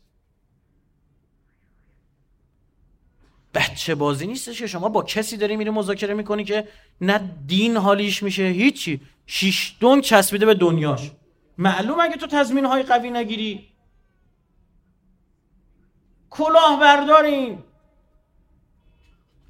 بچه 3.53 3.95
بازی 3.95 4.27
نیستش 4.27 4.59
که 4.59 4.67
شما 4.67 4.89
با 4.89 5.03
کسی 5.03 5.37
داری 5.37 5.55
میری 5.55 5.69
مذاکره 5.69 6.13
می‌کنی 6.13 6.43
که 6.43 6.67
نه 7.01 7.17
دین 7.47 7.77
حالیش 7.77 8.23
میشه 8.23 8.43
هیچی. 8.43 9.01
شیش 9.25 9.77
دون 9.79 10.01
چسبیده 10.01 10.45
به 10.45 10.53
دنیاش. 10.53 11.11
معلوم 11.57 11.99
اگه 11.99 12.15
تو 12.15 12.27
تضمین 12.27 12.65
های 12.65 12.83
قوی 12.83 13.09
نگیری. 13.09 13.71
کلاه 16.29 16.79
بردارین 16.79 17.63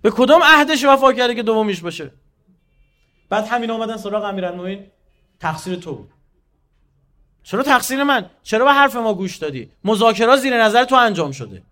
به 0.01 0.11
کدوم 0.11 0.41
عهدش 0.43 0.85
وفا 0.85 1.13
کرده 1.13 1.35
که 1.35 1.43
دومیش 1.43 1.81
باشه؟ 1.81 2.11
بعد 3.29 3.47
همین 3.47 3.71
اومدن 3.71 3.97
سراغ 3.97 4.23
امیرالمومنین 4.23 4.87
تقصیر 5.39 5.75
تو 5.75 5.95
بود. 5.95 6.11
چرا 7.43 7.63
تقصیر 7.63 8.03
من؟ 8.03 8.29
چرا 8.43 8.65
به 8.65 8.71
حرف 8.71 8.95
ما 8.95 9.13
گوش 9.13 9.37
دادی؟ 9.37 9.71
مذاکرات 9.83 10.39
زیر 10.39 10.63
نظر 10.63 10.83
تو 10.83 10.95
انجام 10.95 11.31
شده. 11.31 11.63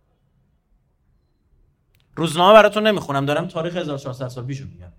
روزنامه 2.15 2.53
براتون 2.53 2.87
نمی‌خونم 2.87 3.25
دارم 3.25 3.47
تاریخ 3.47 3.75
1400 3.75 4.27
سال 4.27 4.45
پیشو 4.45 4.65
میگم. 4.65 4.91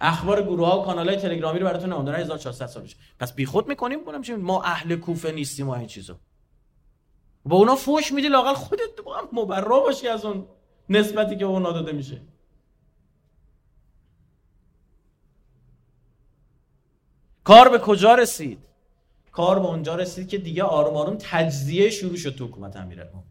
اخبار 0.00 0.42
گروه 0.42 0.68
ها 0.68 0.80
و 0.80 0.84
کانال 0.84 1.08
های 1.08 1.16
تلگرامی 1.18 1.58
رو 1.58 1.66
براتون 1.66 1.92
نمی‌دونم 1.92 2.16
1400 2.16 2.66
سال 2.66 2.82
پیش. 2.82 2.96
پس 3.18 3.34
بیخود 3.34 3.68
می‌کنیم 3.68 4.04
کنم 4.04 4.36
ما 4.36 4.62
اهل 4.62 4.96
کوفه 4.96 5.32
نیستیم 5.32 5.68
و 5.68 5.70
این 5.70 5.86
چیزو 5.86 6.14
با 7.44 7.56
اونا 7.56 7.76
فوش 7.76 8.12
میدی 8.12 8.28
لاقل 8.28 8.54
خودت 8.54 9.00
با 9.04 9.16
هم 9.16 9.28
مبرا 9.32 9.80
باشی 9.80 10.08
از 10.08 10.24
اون 10.24 10.46
نسبتی 10.88 11.36
که 11.36 11.44
اونا 11.44 11.72
داده 11.72 11.92
میشه. 11.92 12.20
کار 17.44 17.68
به 17.68 17.78
کجا 17.78 18.14
رسید؟ 18.14 18.58
کار 19.32 19.58
به 19.58 19.66
اونجا 19.66 19.94
رسید 19.94 20.28
که 20.28 20.38
دیگه 20.38 20.62
آروم 20.62 20.96
آروم 20.96 21.16
تجزیه 21.20 21.90
شروع 21.90 22.16
شد 22.16 22.34
تو 22.34 22.46
حکومت 22.46 22.76
امیرالمومنین 22.76 23.30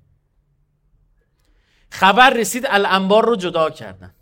خبر 1.89 2.29
رسید 2.29 2.65
الانبار 2.67 3.25
رو 3.25 3.35
جدا 3.35 3.69
کردن. 3.69 4.13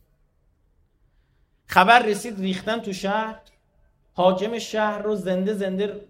خبر 1.66 2.04
رسید 2.04 2.40
ریختن 2.40 2.80
تو 2.80 2.94
شهر 2.94 3.42
حاکم 4.14 4.60
شهر 4.60 5.02
رو 5.02 5.16
زنده 5.16 5.54
زنده 5.54 6.08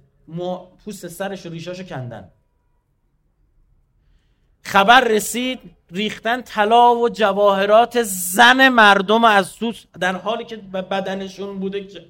پوست 0.86 1.08
سرش 1.08 1.46
و 1.46 1.50
ریشاشو 1.50 1.84
کندن. 1.84 2.32
خبر 4.68 5.02
رسید 5.02 5.60
ریختن 5.92 6.42
طلا 6.42 6.96
و 6.96 7.10
جواهرات 7.10 8.04
زن 8.04 8.70
مردم 8.70 9.24
از 9.24 9.56
تو 9.56 9.74
در 10.00 10.16
حالی 10.16 10.44
که 10.44 10.58
بدنشون 10.58 11.60
بوده 11.60 11.84
که 11.84 12.06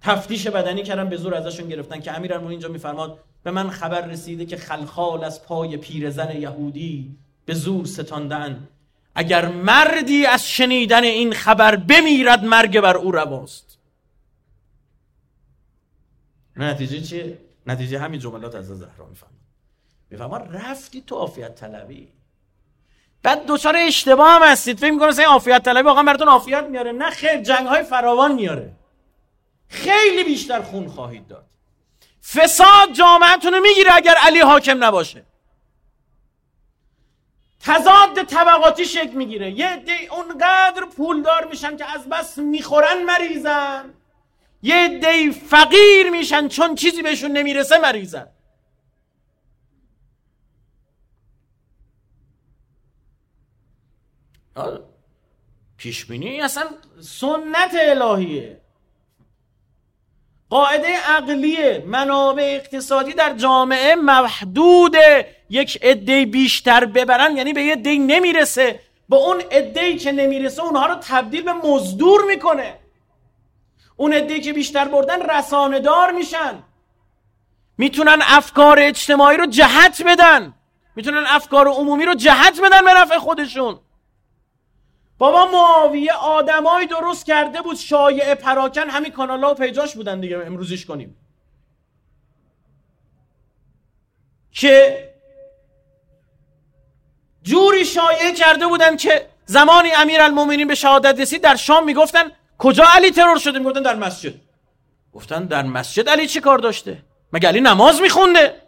تفتیش 0.00 0.46
بدنی 0.46 0.82
کردن 0.82 1.08
به 1.08 1.16
زور 1.16 1.34
ازشون 1.34 1.68
گرفتن 1.68 2.00
که 2.00 2.16
امیرالمومنین 2.16 2.50
اینجا 2.50 2.68
میفرماد 2.68 3.18
به 3.42 3.50
من 3.50 3.70
خبر 3.70 4.06
رسیده 4.06 4.46
که 4.46 4.56
خلخال 4.56 5.24
از 5.24 5.44
پای 5.44 5.76
پیرزن 5.76 6.36
یهودی 6.36 7.16
به 7.44 7.54
زور 7.54 7.84
ستاندن 7.84 8.68
اگر 9.14 9.48
مردی 9.48 10.26
از 10.26 10.48
شنیدن 10.48 11.04
این 11.04 11.32
خبر 11.32 11.76
بمیرد 11.76 12.44
مرگ 12.44 12.80
بر 12.80 12.96
او 12.96 13.12
رواست. 13.12 13.78
نتیجه 16.56 17.00
چیه؟ 17.00 17.38
نتیجه 17.66 17.98
همین 17.98 18.20
جملات 18.20 18.54
از 18.54 18.66
زهرا 18.66 19.06
می‌فهمد 19.06 19.41
می‌فهمد 20.12 20.56
رفتی 20.56 21.04
تو 21.06 21.16
آفیت 21.16 21.54
طلبی. 21.54 22.08
بعد 23.22 23.46
دوچار 23.46 23.76
اشتباه 23.76 24.30
هم 24.30 24.42
هستید. 24.42 24.78
فکر 24.78 24.90
می‌کنم 24.90 25.18
این 25.18 25.26
آفیت 25.26 25.62
طلبی 25.62 25.82
واقعا 25.82 26.02
براتون 26.02 26.28
آفیت 26.28 26.64
میاره. 26.64 26.92
نه 26.92 27.10
خیر 27.10 27.36
جنگ 27.36 27.66
های 27.66 27.82
فراوان 27.82 28.34
میاره. 28.34 28.72
خیلی 29.68 30.24
بیشتر 30.24 30.62
خون 30.62 30.88
خواهید 30.88 31.26
داد. 31.28 31.46
فساد 32.32 32.92
جامعتون 32.92 33.54
رو 33.54 33.60
می‌گیره 33.60 33.94
اگر 33.94 34.14
علی 34.14 34.40
حاکم 34.40 34.84
نباشه. 34.84 35.24
تضاد 37.60 38.22
طبقاتی 38.22 38.84
شکل 38.84 39.12
می‌گیره. 39.12 39.50
یه 39.50 39.76
دی 39.76 40.06
اونقدر 40.06 40.84
پولدار 40.96 41.46
میشن 41.46 41.76
که 41.76 41.94
از 41.94 42.08
بس 42.08 42.38
می‌خورن 42.38 43.04
مریضن. 43.04 43.84
یه 44.62 44.88
دی 44.88 45.30
فقیر 45.30 46.10
میشن 46.10 46.48
چون 46.48 46.74
چیزی 46.74 47.02
بهشون 47.02 47.30
نمی‌رسه 47.30 47.78
مریضن. 47.78 48.26
پیش 55.76 56.04
بینی 56.04 56.40
اصلا 56.40 56.64
سنت 57.00 57.74
الهیه. 57.74 58.60
قاعده 60.50 60.96
عقلی 61.06 61.78
منابع 61.78 62.42
اقتصادی 62.42 63.12
در 63.12 63.34
جامعه 63.34 63.94
محدود 63.94 64.96
یک 65.50 65.78
عده 65.82 66.26
بیشتر 66.26 66.84
ببرن 66.84 67.36
یعنی 67.36 67.52
به 67.52 67.62
یه 67.62 67.76
دی 67.76 67.98
نمی‌رسه. 67.98 68.80
به 69.08 69.16
اون 69.16 69.40
عده 69.50 69.96
که 69.96 70.12
نمی‌رسه 70.12 70.62
اونها 70.62 70.86
رو 70.86 70.94
تبدیل 70.94 71.42
به 71.42 71.52
مزدور 71.52 72.24
می‌کنه. 72.24 72.78
اون 73.96 74.12
عده 74.12 74.40
که 74.40 74.52
بیشتر 74.52 74.84
بردن 74.84 75.30
رسانه 75.30 75.80
دار 75.80 76.12
میشن. 76.12 76.62
می‌تونن 77.78 78.18
افکار 78.22 78.78
اجتماعی 78.80 79.36
رو 79.36 79.46
جهت 79.46 80.02
بدن. 80.06 80.54
می‌تونن 80.96 81.24
افکار 81.26 81.68
عمومی 81.68 82.04
رو 82.04 82.14
جهت 82.14 82.60
بدن 82.60 82.84
به 82.84 82.94
نفع 82.94 83.18
خودشون. 83.18 83.78
بابا 85.22 85.46
معاویه 85.46 86.12
آدمای 86.12 86.86
درست 86.86 87.26
کرده 87.26 87.62
بود 87.62 87.76
شایع 87.76 88.34
پراکن 88.34 88.90
همین 88.90 89.12
کانال 89.12 89.44
ها 89.44 89.50
و 89.50 89.54
پیجاش 89.54 89.94
بودن 89.94 90.20
دیگه 90.20 90.38
امروزیش 90.46 90.86
کنیم. 90.86 91.16
که 94.52 95.08
جوری 97.42 97.84
شایعه 97.84 98.32
کرده 98.32 98.66
بودن 98.66 98.96
که 98.96 99.28
زمانی 99.46 99.90
امیر 99.92 100.20
المومنین 100.20 100.68
به 100.68 100.74
شهادت 100.74 101.20
رسید 101.20 101.42
در 101.42 101.56
شام 101.56 101.84
می‌گفتن 101.84 102.32
کجا 102.58 102.84
علی 102.94 103.10
ترور 103.10 103.38
شده؟ 103.38 103.58
می‌گفتن 103.58 103.82
در 103.82 103.94
مسجد. 103.94 104.34
گفتن 105.12 105.44
در 105.44 105.62
مسجد 105.62 106.08
علی 106.08 106.26
چی 106.26 106.40
کار 106.40 106.58
داشته؟ 106.58 107.02
مگه 107.32 107.48
علی 107.48 107.60
نماز 107.60 108.00
میخونده؟ 108.00 108.61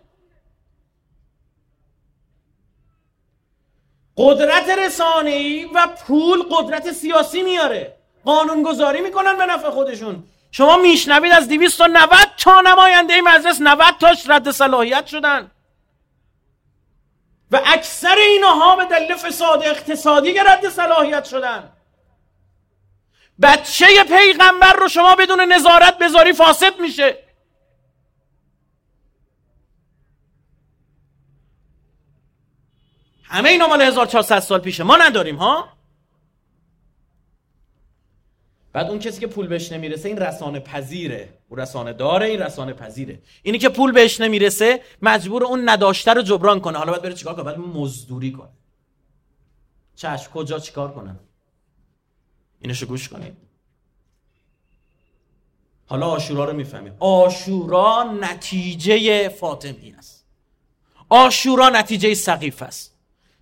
قدرت 4.17 4.69
رسانه‌ای 4.69 5.65
و 5.65 5.87
پول 5.87 6.43
قدرت 6.43 6.93
سیاسی 6.93 7.43
میاره. 7.43 7.97
قانونگذاری 8.25 9.01
می‌کنن 9.01 9.37
به 9.39 9.47
نفع 9.47 9.71
خودشون. 9.71 10.25
شما 10.51 10.77
میشنوید 10.77 11.33
از 11.33 11.49
290 11.49 12.19
تا 12.39 12.61
نماینده 12.61 13.21
مجلس 13.21 13.61
90 13.61 13.95
تاش 14.01 14.29
رد 14.29 14.51
صلاحیت 14.51 15.07
شدن. 15.07 15.51
و 17.51 17.61
اکثر 17.67 18.17
اینها 18.17 18.77
به 18.77 18.85
دلیل 18.85 19.15
فساد 19.15 19.63
اقتصادی 19.65 20.35
رد 20.35 20.69
صلاحیت 20.69 21.25
شدن. 21.25 21.73
بچه 23.43 24.05
پیغمبر 24.05 24.73
رو 24.73 24.89
شما 24.89 25.15
بدون 25.15 25.41
نظارت 25.41 25.99
بذاری 25.99 26.33
فاسد 26.33 26.81
میشه. 26.81 27.24
همه 33.35 33.49
اینا 33.49 33.67
مال 33.67 33.83
1400 33.83 34.41
سال 34.41 34.61
پیشه. 34.61 34.83
ما 34.83 34.97
نداریم 34.97 35.37
ها؟ 35.37 35.69
بعد 38.73 38.91
اون 38.91 38.99
کسی 38.99 39.21
که 39.21 39.27
پول 39.27 39.47
بهش 39.47 39.73
نمی‌رسه 39.73 40.09
این 40.09 40.19
رسانه 40.19 40.61
پذیره. 40.61 41.39
او 41.49 41.57
رسانه 41.57 41.93
داره 41.93 42.27
این 42.27 42.41
رسانه 42.41 42.73
پذیره. 42.73 43.19
اینی 43.43 43.59
که 43.59 43.69
پول 43.69 43.93
بهش 43.93 44.21
نمی‌رسه 44.21 44.83
مجبور 45.03 45.45
اون 45.45 45.69
نداشته 45.69 46.13
رو 46.13 46.23
جبران 46.23 46.61
کنه. 46.61 46.79
حالا 46.79 46.91
باید 46.91 47.03
بره 47.03 47.15
چیکار 47.15 47.35
کنه؟ 47.35 47.45
بعد 47.45 47.59
مزدوری 47.59 48.33
کنه. 48.33 48.49
چشم 49.97 50.31
کجا 50.31 50.59
چیکار 50.59 50.93
کنم 50.93 51.19
اینشو 52.61 52.87
گوش 52.87 53.09
کنید. 53.09 53.37
حالا 55.87 56.07
آشورا 56.07 56.45
رو 56.45 56.53
می‌فهمید 56.53 56.93
آشورا 57.01 58.17
نتیجه 58.21 59.29
فاطمی 59.29 59.95
است. 59.99 60.27
آشورا 61.09 61.69
نتیجه 61.69 62.15
سقیف 62.15 62.63
است. 62.63 62.94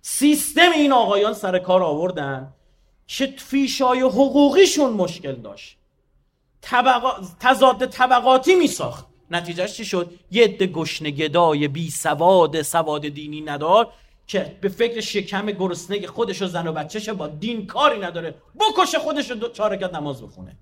سیستم 0.05 0.71
این 0.75 0.91
آقایان 0.91 1.33
سر 1.33 1.59
کار 1.59 1.83
آوردن 1.83 2.53
که 3.07 3.33
فیشای 3.37 3.99
حقوقیشون 4.01 4.93
مشکل 4.93 5.35
داشت. 5.35 5.77
تضاد 7.39 7.85
طبقاتی 7.85 8.55
می 8.55 8.67
ساخت 8.67 9.05
نتیجهش 9.31 9.73
چی 9.73 9.85
شد؟ 9.85 10.11
یه 10.31 10.43
عده 10.43 10.67
گشنه 10.67 11.11
گدای 11.11 11.67
بی 11.67 11.89
سواد 11.89 12.61
سواد 12.61 13.07
دینی 13.07 13.41
ندار 13.41 13.93
که 14.27 14.57
به 14.61 14.69
فکر 14.69 15.01
شکم 15.01 15.45
گرسنه 15.45 16.07
خودش 16.07 16.41
و 16.41 16.47
زن 16.47 16.67
و 16.67 16.73
بچهش 16.73 17.09
با 17.09 17.27
دین 17.27 17.67
کاری 17.67 17.99
نداره. 17.99 18.35
بکشه 18.59 18.99
خودش 18.99 19.31
رو 19.31 19.49
چهار 19.49 19.95
نماز 19.95 20.21
بخونه. 20.21 20.57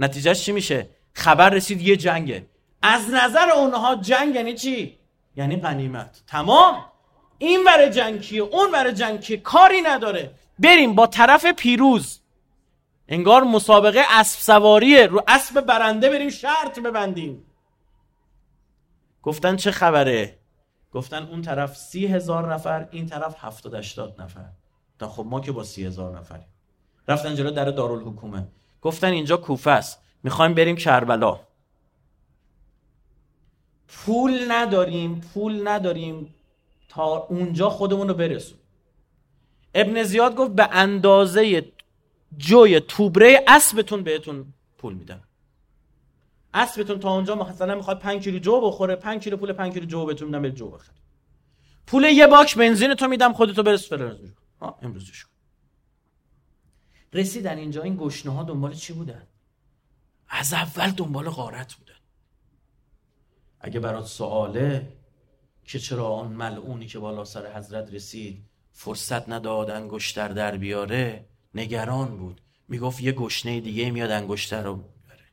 نتیجهش 0.00 0.44
چی 0.44 0.52
میشه؟ 0.52 0.88
خبر 1.12 1.50
رسید 1.50 1.82
یه 1.82 1.96
جنگه. 1.96 2.46
از 2.82 3.10
نظر 3.10 3.50
اونها 3.50 3.96
جنگ 3.96 4.34
یعنی 4.34 4.54
چی؟ 4.54 4.98
یعنی 5.36 5.56
غنیمت. 5.56 6.22
تمام! 6.26 6.84
این 7.38 7.64
ور 7.66 7.88
جنگ 7.88 8.20
کیه 8.20 8.42
اون 8.42 8.70
ور 8.72 8.90
جنگ 8.90 9.42
کاری 9.42 9.80
نداره. 9.80 10.34
بریم 10.58 10.94
با 10.94 11.06
طرف 11.06 11.46
پیروز. 11.46 12.20
انگار 13.08 13.44
مسابقه 13.44 14.04
اسب 14.10 14.40
سواریه 14.40 15.06
رو 15.06 15.22
اسب 15.28 15.60
برنده 15.60 16.10
بریم 16.10 16.30
شرط 16.30 16.78
ببندیم. 16.78 17.44
گفتن 19.22 19.56
چه 19.56 19.70
خبره؟ 19.70 20.38
گفتن 20.92 21.22
اون 21.22 21.42
طرف 21.42 21.76
سی 21.76 22.06
هزار 22.06 22.54
نفر 22.54 22.88
این 22.90 23.06
طرف 23.06 23.36
هفتاد 23.38 23.74
اشتاد 23.74 24.20
نفر. 24.22 24.44
تا 24.98 25.08
خب 25.08 25.26
ما 25.26 25.40
که 25.40 25.52
با 25.52 25.64
سی 25.64 25.84
هزار 25.84 26.18
نفریم. 26.18 26.46
رفتن 27.08 27.34
جلو 27.34 27.50
در 27.50 27.64
دارالحکومه. 27.64 28.48
گفتن 28.82 29.10
اینجا 29.10 29.36
کوفه 29.36 29.70
است. 29.70 30.02
می‌خوایم 30.22 30.54
بریم 30.54 30.76
کربلا. 30.76 31.40
پول 33.88 34.52
نداریم 34.52 35.20
پول 35.34 35.68
نداریم. 35.68 36.34
اونجا 37.04 37.68
خودمون 37.70 38.08
رو 38.08 38.14
برسون. 38.14 38.58
ابن 39.74 40.02
زیاد 40.02 40.34
گفت 40.34 40.50
به 40.50 40.68
اندازه 40.72 41.72
جوی 42.36 42.80
توبره 42.80 43.44
اسبتون 43.48 44.02
بهتون 44.02 44.54
پول 44.78 44.94
میدم. 44.94 45.20
اسبتون 46.54 46.98
تا 46.98 47.14
اونجا 47.14 47.34
مثلا 47.34 47.74
می‌خواد 47.74 47.98
5 47.98 48.24
کیلو 48.24 48.38
جو 48.38 48.60
بخوره 48.60 48.96
5 48.96 49.22
کیلو 49.24 49.36
پول 49.36 49.52
5 49.52 49.72
کیلو 49.72 49.86
جو 49.86 50.06
بهتون 50.06 50.28
میدم 50.28 50.42
به 50.42 50.50
جو 50.50 50.70
بخری 50.70 50.96
پول 51.86 52.04
یه 52.04 52.26
باک 52.26 52.56
بنزین 52.58 52.94
تو 52.94 53.08
میدم 53.08 53.32
خودتو 53.32 53.62
برس 53.62 53.88
فرنز 53.88 54.18
ها 54.60 54.78
امروز 54.82 55.04
شو 55.04 55.28
رسیدن 57.12 57.58
اینجا 57.58 57.82
این 57.82 57.96
گشنه 57.96 58.32
ها 58.32 58.42
دنبال 58.42 58.72
چی 58.72 58.92
بودن؟ 58.92 59.26
از 60.28 60.52
اول 60.52 60.90
دنبال 60.90 61.30
غارت 61.30 61.74
بودن. 61.74 61.94
اگه 63.60 63.80
برات 63.80 64.06
سواله 64.06 64.92
که 65.68 65.78
چرا 65.78 66.08
آن 66.08 66.32
ملعونی 66.32 66.86
که 66.86 66.98
بالا 66.98 67.24
سر 67.24 67.56
حضرت 67.56 67.94
رسید 67.94 68.44
فرصت 68.72 69.28
نداد 69.28 69.70
انگشتر 69.70 70.28
در 70.28 70.56
بیاره؟ 70.56 71.26
نگران 71.54 72.16
بود. 72.16 72.40
می‌گفت 72.68 73.00
یه 73.00 73.12
گشنه 73.12 73.60
دیگه 73.60 73.90
میاد 73.90 74.10
انگشتر 74.10 74.62
رو 74.62 74.74
بیاره 74.76 75.24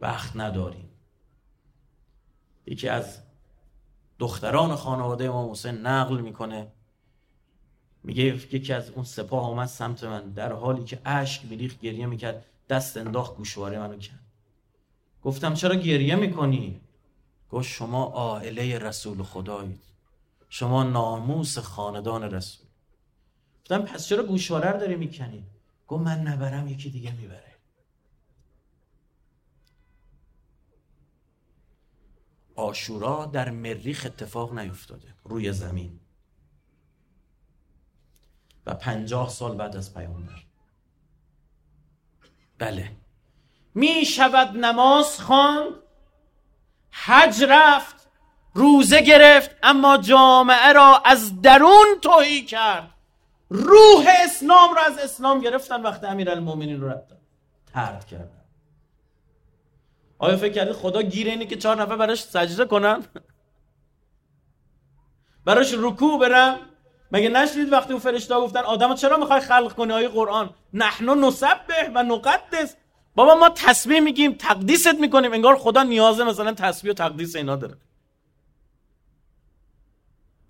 وقت 0.00 0.36
نداریم. 0.36 0.90
یکی 2.66 2.88
از 2.88 3.18
دختران 4.18 4.76
خانواده 4.76 5.24
امام 5.24 5.50
حسین 5.50 5.74
نقل 5.74 6.20
می‌کنه. 6.20 6.72
میگه 8.02 8.24
یکی 8.24 8.72
از 8.72 8.90
اون 8.90 9.04
سپاه 9.04 9.44
آمد 9.44 9.68
سمت 9.68 10.04
من 10.04 10.30
در 10.30 10.52
حالی 10.52 10.84
که 10.84 11.00
اشک 11.04 11.44
میریخت 11.44 11.80
گریه 11.80 12.06
می‌کرد. 12.06 12.46
دست 12.68 12.96
انداخت 12.96 13.36
گوشواره 13.36 13.78
منو 13.78 13.98
کرد. 13.98 14.20
گفتم 15.22 15.54
چرا 15.54 15.74
گریه 15.74 16.16
می‌کنی؟ 16.16 16.80
گفت 17.52 17.68
شما 17.68 18.04
عائله 18.04 18.78
رسول 18.78 19.22
خدایید. 19.22 19.80
شما 20.48 20.82
ناموس 20.82 21.58
خاندان 21.58 22.22
رسول. 22.22 22.66
گفتم 23.60 23.82
پس 23.82 24.06
چرا 24.06 24.22
گوشواره 24.22 24.70
رو 24.70 24.80
داری 24.80 24.96
می‌کنی؟ 24.96 25.46
گفت 25.88 26.02
من 26.02 26.20
نبرم 26.20 26.68
یکی 26.68 26.90
دیگه 26.90 27.12
می‌بره. 27.12 27.56
آشورا 32.56 33.26
در 33.26 33.50
مریخ 33.50 34.06
اتفاق 34.06 34.58
نیفتاده 34.58 35.14
روی 35.24 35.52
زمین. 35.52 36.00
و 38.66 38.74
پنجاه 38.74 39.28
سال 39.28 39.56
بعد 39.56 39.76
از 39.76 39.94
پیامبر. 39.94 40.42
بله. 42.58 42.96
می 43.74 44.04
شود 44.04 44.56
نماز 44.56 45.20
خواند 45.20 45.81
حج 46.92 47.44
رفت 47.48 48.08
روزه 48.54 49.00
گرفت 49.00 49.50
اما 49.62 49.96
جامعه 49.96 50.72
را 50.72 51.02
از 51.04 51.42
درون 51.42 51.86
توهی 52.02 52.42
کرد. 52.42 52.90
روح 53.48 54.06
اسلام 54.24 54.74
را 54.74 54.82
از 54.82 54.98
اسلام 54.98 55.40
گرفتن 55.40 55.82
وقتی 55.82 56.06
امیر 56.06 56.30
المومنین 56.30 56.80
رو 56.80 56.88
رفتن 56.88 57.16
ترد 57.74 58.06
کردن. 58.06 58.42
آیا 60.18 60.36
فکر 60.36 60.52
کردید 60.52 60.72
خدا 60.72 61.02
گیر 61.02 61.28
اینه 61.28 61.46
که 61.46 61.56
چهار 61.56 61.82
نفر 61.82 61.96
براش 61.96 62.22
سجده 62.22 62.64
کنن؟ 62.64 63.04
براش 65.46 65.74
رکوع 65.78 66.20
برن؟ 66.20 66.58
مگه 67.12 67.28
نشنید 67.28 67.72
وقتی 67.72 67.92
اون 67.92 68.02
فرشته 68.02 68.34
گفتن 68.34 68.60
آدم 68.60 68.94
چرا 68.94 69.16
می‌خوای 69.16 69.40
خلق 69.40 69.72
کنی 69.72 69.92
آیه 69.92 70.08
قرآن؟ 70.08 70.50
نحنو 70.72 71.14
نسبه 71.14 71.90
و 71.94 72.02
نقدس. 72.02 72.76
بابا 73.14 73.34
ما 73.34 73.48
تصمیم 73.48 74.04
میگیم 74.04 74.32
تقدیست 74.32 74.94
می‌کنیم. 75.00 75.32
انگار 75.32 75.58
خدا 75.58 75.82
نیازه 75.82 76.24
مثلا 76.24 76.52
تسبیح 76.52 76.90
و 76.90 76.94
تقدیس 76.94 77.36
اینا 77.36 77.56
داره. 77.56 77.76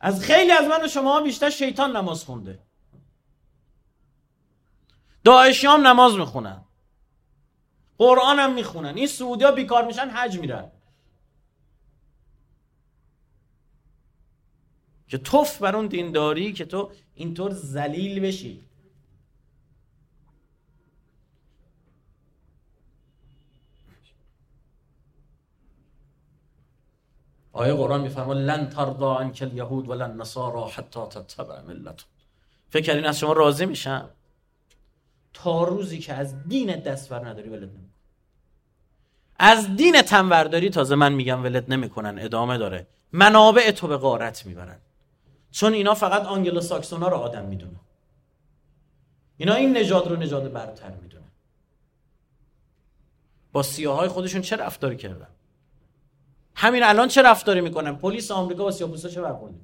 از 0.01 0.21
خیلی 0.21 0.51
از 0.51 0.65
من 0.65 0.85
و 0.85 0.89
شما 0.89 1.21
بیشتر 1.21 1.51
شیطان 1.51 1.97
نماز 1.97 2.25
خونده. 2.25 2.59
داعشی 5.25 5.67
هم 5.67 5.87
نماز 5.87 6.15
می‌خونن. 6.15 6.65
قرآن 7.99 8.39
هم 8.39 8.55
می‌خونن. 8.55 8.97
این 8.97 9.07
سعودی 9.07 9.45
ها 9.45 9.53
بیکار 9.53 9.85
میشن 9.85 10.09
حج 10.09 10.39
میرن. 10.39 10.71
که 15.09 15.19
توف 15.19 15.59
بر 15.59 15.77
اون 15.77 15.87
دینداری 15.87 16.53
که 16.53 16.65
تو 16.65 16.91
اینطور 17.15 17.51
زلیل 17.51 18.21
بشی. 18.21 18.65
آیه 27.53 27.75
قرآن 27.75 28.01
میفرما 28.01 28.33
لن 28.33 28.69
ترضا 28.69 29.17
عنک 29.17 29.39
الیهود 29.43 29.89
ولن 29.89 30.21
نصارا 30.21 30.69
حتی 30.69 31.01
تتبع 31.01 31.61
ملت 31.61 32.05
فکر 32.71 32.83
کردین 32.83 33.07
از 33.07 33.19
شما 33.19 33.33
راضی 33.33 33.67
میشم؟ 33.67 34.11
تا 35.35 35.65
روزی 35.65 35.99
که 35.99 36.15
از 36.15 36.49
دین 36.49 36.77
دست 36.77 37.09
بر 37.09 37.29
نداری 37.29 37.49
ولت 37.49 37.69
نمیکن 37.69 37.93
از 39.39 39.77
دین 39.77 40.03
تنورداری 40.03 40.71
تازه 40.71 40.95
من 40.95 41.13
میگم 41.13 41.45
ولت 41.45 41.69
نمی‌کنن 41.69 42.19
ادامه 42.19 42.59
داره. 42.59 42.87
منابع 43.13 43.71
تو 43.71 43.87
به 43.87 43.97
غارت 43.97 44.47
می‌برن. 44.47 44.79
چون 45.51 45.73
اینا 45.73 45.95
فقط 45.95 46.23
آنگلو 46.23 46.61
ساکسونا 46.61 47.09
رو 47.09 47.17
آدم 47.17 47.45
می‌دونه. 47.45 47.81
اینا 49.37 49.55
این 49.55 49.77
نژاد 49.77 50.09
رو 50.09 50.17
نژاد 50.17 50.53
برتر 50.53 50.91
می‌دونه. 50.91 51.27
با 53.53 53.63
سیاهای 53.63 54.09
خودشون 54.09 54.43
چه 54.43 54.57
رفتاری 54.57 54.97
کردن؟ 54.97 55.29
همین 56.55 56.83
الان 56.83 57.09
چه 57.09 57.23
رفتاری 57.23 57.61
می‌کنن 57.61 57.97
پلیس 57.97 58.31
آمریکا 58.31 58.65
با 58.65 58.71
سیاپوستا 58.71 59.09
چه 59.09 59.21
برخوردی 59.23 59.61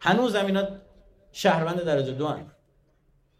هنوز 0.00 0.34
اینا 0.34 0.66
شهروند 1.32 1.82
درجه 1.82 2.12
دو 2.12 2.26
هم. 2.26 2.46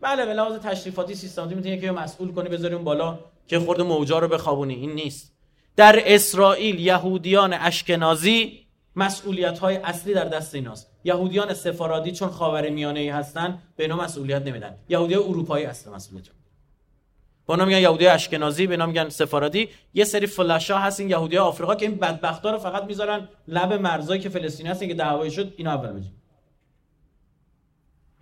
بله 0.00 0.26
به 0.26 0.34
لحاظ 0.34 0.58
تشریفاتی 0.58 1.14
سیستماتی 1.14 1.54
می‌تونی 1.54 1.80
که 1.80 1.90
مسئول 1.90 2.32
کنی 2.32 2.48
بذاری 2.48 2.74
اون 2.74 2.84
بالا 2.84 3.18
که 3.46 3.58
خورده 3.58 3.82
موجا 3.82 4.18
رو 4.18 4.28
بخوابونی. 4.28 4.74
این 4.74 4.92
نیست. 4.92 5.34
در 5.76 6.02
اسرائیل 6.04 6.80
یهودیان 6.80 7.52
اشکنازی 7.52 8.66
مسئولیت 8.96 9.58
های 9.58 9.76
اصلی 9.76 10.14
در 10.14 10.24
دست 10.24 10.54
ایناست. 10.54 10.90
یهودیان 11.04 11.54
سفارادی 11.54 12.12
چون 12.12 12.28
خاور 12.28 12.70
میانه 12.70 13.00
ای 13.00 13.08
هستن 13.08 13.62
به 13.76 13.84
اینا 13.84 13.96
مسئولیت 13.96 14.42
نمیدن. 14.42 14.76
یهودی 14.88 15.14
اروپایی 15.14 15.64
اصل 15.64 15.90
مسئولیت 15.90 16.28
با 17.46 17.56
میگن 17.56 17.78
یهودی 17.78 18.06
اشکنازی 18.06 18.66
به 18.66 18.86
میگن 18.86 19.08
سفارادی. 19.08 19.68
یه 19.94 20.04
سری 20.04 20.26
فلاشا 20.26 20.78
هست 20.78 21.00
این 21.00 21.10
یهودی 21.10 21.38
آفریقا 21.38 21.74
که 21.74 21.86
این 21.86 21.96
بدبختا 21.96 22.50
رو 22.50 22.58
فقط 22.58 22.84
می‌ذارن 22.84 23.28
لب 23.48 23.72
مرزایی 23.72 24.20
که 24.20 24.28
فلسطین 24.28 24.66
هست 24.66 24.80
که 24.80 24.94
دعوایی 24.94 25.30
شد 25.30 25.54
اینا 25.56 25.70
اول 25.70 25.92
بجن 25.92 26.12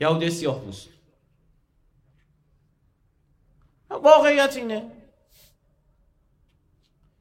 یهودی 0.01 0.31
سیاه 0.31 0.63
واقعیت 3.91 4.57
اینه. 4.57 4.91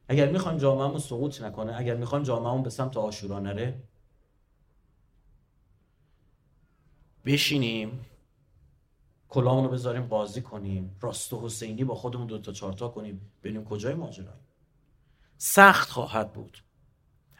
اگر 0.08 0.28
می‌خوایم 0.28 0.58
جامعهمون 0.58 0.98
سقوط 0.98 1.42
نکنه 1.42 1.76
اگر 1.76 1.94
می‌خوایم 1.94 2.24
جامعهمون 2.24 2.62
به 2.62 2.70
سمت 2.70 2.96
آشورا 2.96 3.40
نره 3.40 3.74
بشینیم. 7.24 8.06
کلاهمون 9.32 9.64
رو 9.64 9.70
بذاریم 9.70 10.08
بازی 10.08 10.42
کنیم. 10.42 10.96
راست 11.00 11.32
و 11.32 11.46
حسینی 11.46 11.84
با 11.84 11.94
خودمون 11.94 12.26
دو 12.26 12.38
تا 12.38 12.52
چارتا 12.52 12.88
کنیم. 12.88 13.32
ببینیم 13.42 13.64
کجای 13.64 13.94
ماجرا. 13.94 14.32
سخت 15.38 15.90
خواهد 15.90 16.32
بود. 16.32 16.58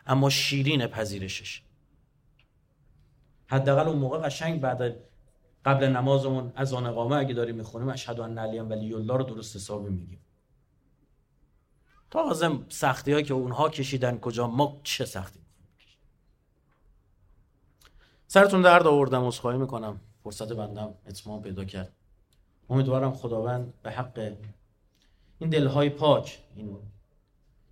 اما 0.07 0.31
شیرین 0.31 0.87
پذیرشش. 0.87 1.63
حداقل 3.47 3.89
اون 3.89 3.99
موقع 3.99 4.19
قشنگ 4.19 4.61
بعد 4.61 4.95
قبل 5.65 5.85
نمازمون 5.85 6.53
از 6.57 6.73
آن 6.73 6.87
اقامه 6.87 7.17
اگه 7.17 7.35
داریم 7.35 7.57
می‌خونیم 7.57 7.89
اشهد 7.89 8.21
ان 8.21 8.39
علی 8.39 8.59
ولی 8.59 8.95
الله 8.95 9.17
رو 9.17 9.25
درست 9.25 9.57
حسابی 9.57 9.91
میگیم. 9.91 10.21
تازه 12.11 12.59
سختی 12.69 13.13
هایی 13.13 13.25
که 13.25 13.35
اونها 13.35 13.69
کشیدن 13.69 14.19
کجا 14.19 14.47
ما 14.47 14.81
چه 14.85 15.05
سختی 15.05 15.41
سرتون 18.27 18.63
درد 18.63 18.87
آوردم 18.87 19.27
عذرخواهی 19.27 19.59
می‌کنم. 19.59 20.01
فرصت 20.25 20.53
بندم 20.53 20.95
اتمام 21.07 21.43
پیدا 21.43 21.65
کرد. 21.65 21.93
امیدوارم 22.71 23.13
خداوند 23.13 23.75
به 23.83 23.91
حق 23.91 24.37
این 25.39 25.51
دلهای 25.51 25.91
پاک 25.91 26.43
این 26.57 26.79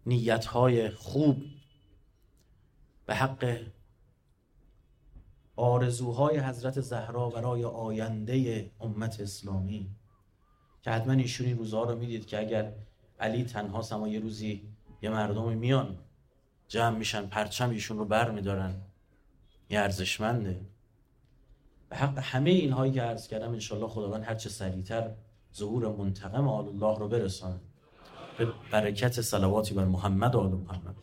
نیتهای 0.06 0.90
خوب 0.90 1.42
به 3.06 3.14
حق 3.14 3.60
آرزوهای 5.56 6.38
حضرت 6.38 6.80
زهرا 6.80 7.30
برای 7.30 7.64
آینده 7.64 8.70
امت 8.80 9.20
اسلامی. 9.20 9.90
که 10.82 10.90
حتما 10.90 11.12
ایشون 11.12 11.46
این 11.46 11.58
روزها 11.58 11.84
رو 11.84 11.98
می‌دید 11.98 12.26
که 12.26 12.38
اگر 12.38 12.72
علی 13.20 13.44
تنها 13.44 13.96
اما 13.96 14.08
یه 14.08 14.20
روزی 14.20 14.68
یه 15.02 15.10
مردمی 15.10 15.54
میان 15.54 15.98
جمع 16.68 16.98
میشن 16.98 17.26
پرچم 17.26 17.70
ایشون 17.70 17.98
رو 17.98 18.04
بر 18.04 18.30
میدارن. 18.30 18.74
یه 19.70 19.80
ارزشمنده. 19.80 20.60
به 21.90 21.96
حق 21.96 22.18
همه 22.18 22.50
اینهایی 22.50 22.92
که 22.92 23.02
عرض 23.02 23.28
کردم 23.28 23.52
انشالله 23.52 23.88
خداوند 23.88 24.24
هرچه 24.24 24.48
سریعتر 24.48 25.10
ظهور 25.56 25.96
منتقم 25.96 26.48
آل 26.48 26.68
الله 26.68 26.98
رو 26.98 27.08
برسانه 27.08 27.60
به 28.38 28.48
برکت 28.72 29.20
صلواتی 29.20 29.74
بر 29.74 29.84
محمد 29.84 30.34
و 30.34 30.38
آل 30.38 30.50
محمد. 30.50 30.94